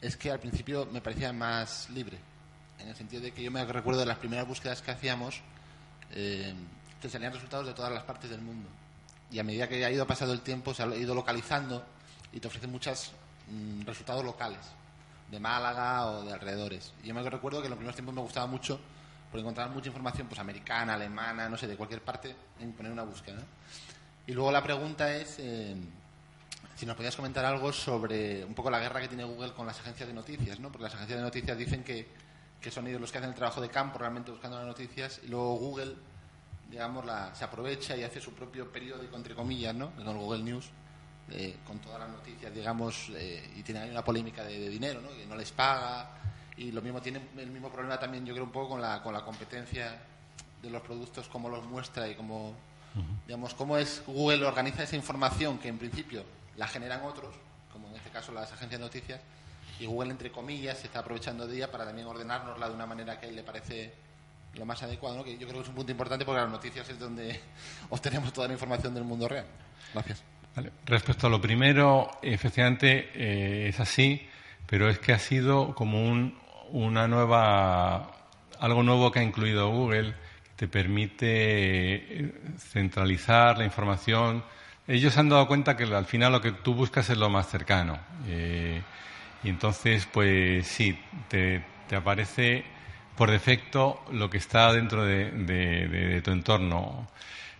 [0.00, 2.18] es que al principio me parecía más libre.
[2.80, 5.40] En el sentido de que yo me recuerdo de las primeras búsquedas que hacíamos,
[6.12, 6.54] eh,
[7.00, 8.68] te salían resultados de todas las partes del mundo.
[9.30, 11.84] Y a medida que ha ido pasando el tiempo, se ha ido localizando
[12.32, 13.12] y te ofrece muchos
[13.84, 14.60] resultados locales,
[15.30, 16.92] de Málaga o de alrededores.
[17.02, 18.80] Y yo me recuerdo que en los primeros tiempos me gustaba mucho,
[19.30, 23.02] porque encontraba mucha información pues americana, alemana, no sé, de cualquier parte, en poner una
[23.02, 23.42] búsqueda.
[24.26, 25.76] Y luego la pregunta es eh,
[26.76, 29.78] si nos podías comentar algo sobre un poco la guerra que tiene Google con las
[29.80, 30.70] agencias de noticias, ¿no?
[30.70, 32.08] Porque las agencias de noticias dicen que,
[32.60, 35.28] que son ellos los que hacen el trabajo de campo realmente buscando las noticias y
[35.28, 35.94] luego Google,
[36.70, 39.90] digamos, la, se aprovecha y hace su propio periódico, entre comillas, ¿no?
[39.92, 40.68] Con Google News,
[41.30, 45.00] eh, con todas las noticias, digamos, eh, y tiene ahí una polémica de, de dinero,
[45.00, 45.10] ¿no?
[45.10, 46.18] Que no les paga
[46.58, 49.14] y lo mismo tiene el mismo problema también, yo creo, un poco con la, con
[49.14, 49.96] la competencia
[50.60, 52.54] de los productos, cómo los muestra y cómo,
[53.26, 56.24] digamos, cómo es Google organiza esa información que en principio
[56.56, 57.32] la generan otros,
[57.72, 59.20] como en este caso las agencias de noticias,
[59.80, 63.18] y Google, entre comillas, se está aprovechando de ella para también ordenárnosla de una manera
[63.18, 63.92] que a él le parece
[64.54, 66.98] lo más adecuado, que yo creo que es un punto importante porque las noticias es
[66.98, 67.40] donde
[67.90, 69.46] obtenemos toda la información del mundo real.
[69.94, 70.22] Gracias.
[70.86, 74.26] Respecto a lo primero, efectivamente eh, es así,
[74.66, 76.36] pero es que ha sido como un,
[76.70, 78.10] una nueva,
[78.58, 84.42] algo nuevo que ha incluido Google, que te permite eh, centralizar la información.
[84.88, 87.98] Ellos han dado cuenta que al final lo que tú buscas es lo más cercano.
[88.26, 88.82] Eh,
[89.42, 92.64] y entonces, pues sí, te, te aparece
[93.16, 97.08] por defecto lo que está dentro de, de- tu entorno,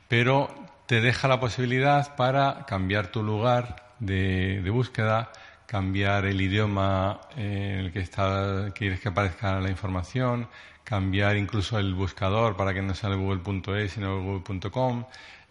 [0.08, 0.48] pero
[0.86, 5.30] te deja la posibilidad para cambiar tu lugar de, búsqueda,
[5.66, 10.48] cambiar el idioma en el que está, quieres que aparezca la información,
[10.84, 15.04] cambiar incluso el buscador para que no sea el google.es sino google.com,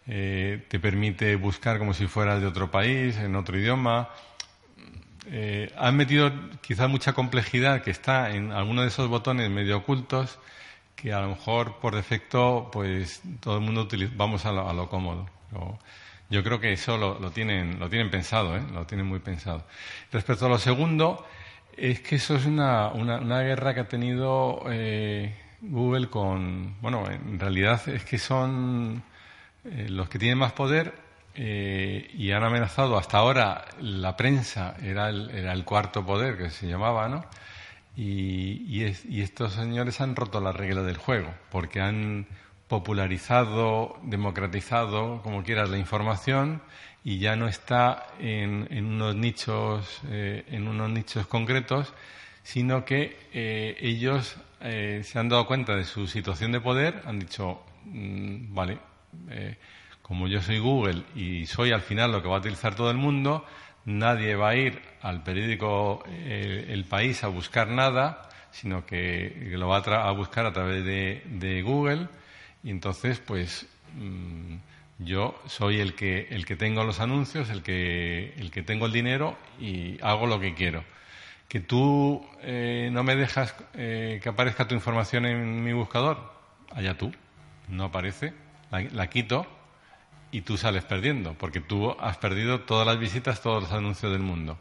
[0.06, 4.08] eh, te permite buscar como si fueras de otro país, en otro idioma,
[5.30, 10.38] eh, han metido quizá mucha complejidad que está en alguno de esos botones medio ocultos
[10.96, 14.72] que a lo mejor por defecto pues todo el mundo utiliza, vamos a lo, a
[14.72, 15.28] lo cómodo.
[15.52, 15.78] Lo-
[16.30, 18.62] yo creo que eso lo, tienen lo tienen pensado, ¿eh?
[18.72, 19.64] lo tienen muy pensado.
[20.12, 21.26] Respecto a lo segundo,
[21.76, 27.04] es que eso es una, una, una guerra que ha tenido eh, Google con, bueno,
[27.10, 29.02] en realidad es que son
[29.64, 30.94] eh, los que tienen más poder
[31.40, 36.50] eh, y han amenazado hasta ahora la prensa era el, era el cuarto poder que
[36.50, 37.24] se llamaba, ¿no?
[37.96, 42.26] Y, y es- y estos señores han roto las reglas del juego porque han
[42.68, 46.60] popularizado, democratizado, como quieras, la información
[47.04, 51.94] y ya no está en, en unos nichos, eh, en unos nichos concretos,
[52.42, 57.18] sino que eh, ellos eh, se han dado cuenta de su situación de poder, han
[57.20, 58.78] dicho, mm, vale,
[59.30, 59.56] eh,
[60.08, 62.96] como yo soy Google y soy al final lo que va a utilizar todo el
[62.96, 63.44] mundo,
[63.84, 69.68] nadie va a ir al periódico eh, El País a buscar nada, sino que lo
[69.68, 72.08] va a, a buscar a través de, de Google.
[72.64, 74.56] Y entonces pues mm,
[75.00, 78.92] yo soy el que el que tengo los anuncios, el que el que tengo el
[78.92, 80.84] dinero y hago lo que quiero.
[81.48, 86.32] Que tú eh, no me dejas eh, que aparezca tu información en mi buscador,
[86.70, 87.12] allá tú,
[87.68, 88.32] no aparece,
[88.70, 89.57] la, la quito
[90.30, 94.22] y tú sales perdiendo, porque tú has perdido todas las visitas, todos los anuncios del
[94.22, 94.58] mundo.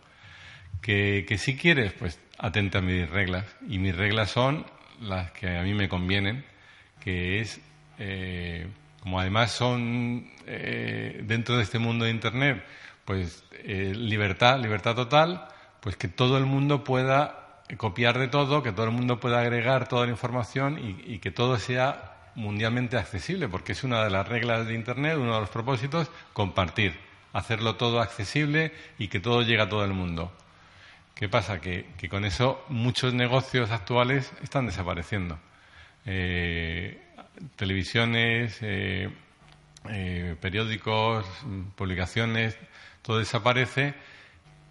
[0.81, 3.45] Que, que si quieres, pues atenta a mis reglas.
[3.67, 4.65] Y mis reglas son
[5.01, 6.45] las que a mí me convienen,
[6.99, 7.59] que es,
[7.99, 8.67] eh,
[9.01, 12.63] como además son eh, dentro de este mundo de Internet,
[13.05, 15.47] pues eh, libertad, libertad total,
[15.81, 19.87] pues que todo el mundo pueda copiar de todo, que todo el mundo pueda agregar
[19.87, 24.27] toda la información y, y que todo sea mundialmente accesible, porque es una de las
[24.27, 26.93] reglas de Internet, uno de los propósitos, compartir,
[27.33, 30.31] hacerlo todo accesible y que todo llegue a todo el mundo.
[31.15, 31.59] ¿Qué pasa?
[31.59, 35.39] Que, con eso muchos negocios actuales están desapareciendo.
[36.05, 37.01] Eh,
[37.55, 39.09] televisiones, eh,
[39.89, 41.25] eh, periódicos,
[41.75, 42.55] publicaciones,
[43.01, 43.95] todo desaparece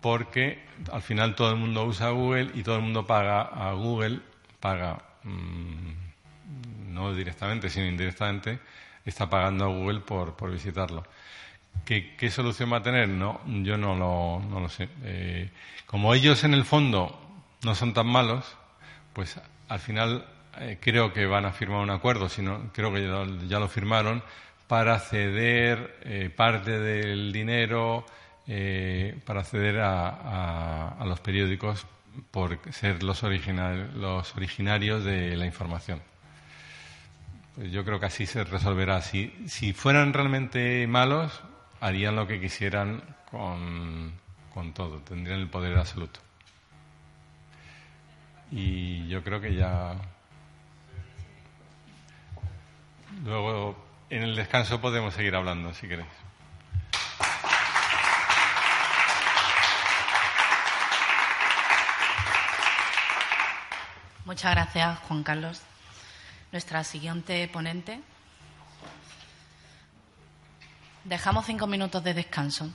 [0.01, 0.63] porque
[0.93, 4.21] al final todo el mundo usa Google y todo el mundo paga a Google,
[4.61, 6.07] paga mm,
[6.97, 8.59] no directamente, sino indirectamente,
[9.05, 11.05] está pagando a Google por, visitarlo.
[11.85, 13.09] ¿Qué, solución va a tener?
[13.09, 14.89] No, yo no lo, sé.
[15.05, 15.51] Eh,
[15.87, 17.17] como ellos en el fondo
[17.63, 18.57] no son tan malos,
[19.13, 20.27] pues al final
[20.59, 23.03] eh, creo que van a firmar un acuerdo, sino creo que
[23.47, 24.23] ya, lo firmaron,
[24.67, 28.05] para ceder eh, parte del dinero,
[29.25, 31.87] para ceder a, a- los periódicos
[32.31, 36.01] por ser los, los originarios de la información.
[37.57, 39.01] Pues yo creo que así se resolverá.
[39.01, 41.43] Si, si fueran realmente malos,
[41.81, 44.13] harían lo que quisieran con,
[44.53, 46.21] con todo, tendrían el poder absoluto.
[48.51, 49.97] Y yo creo que ya.
[53.25, 56.09] Luego, en el descanso podemos seguir hablando, si queréis.
[64.27, 65.66] Muchas gracias, Juan Carlos.
[66.57, 68.01] Nuestra siguiente ponente.
[71.05, 72.71] Dejamos cinco minutos de descanso.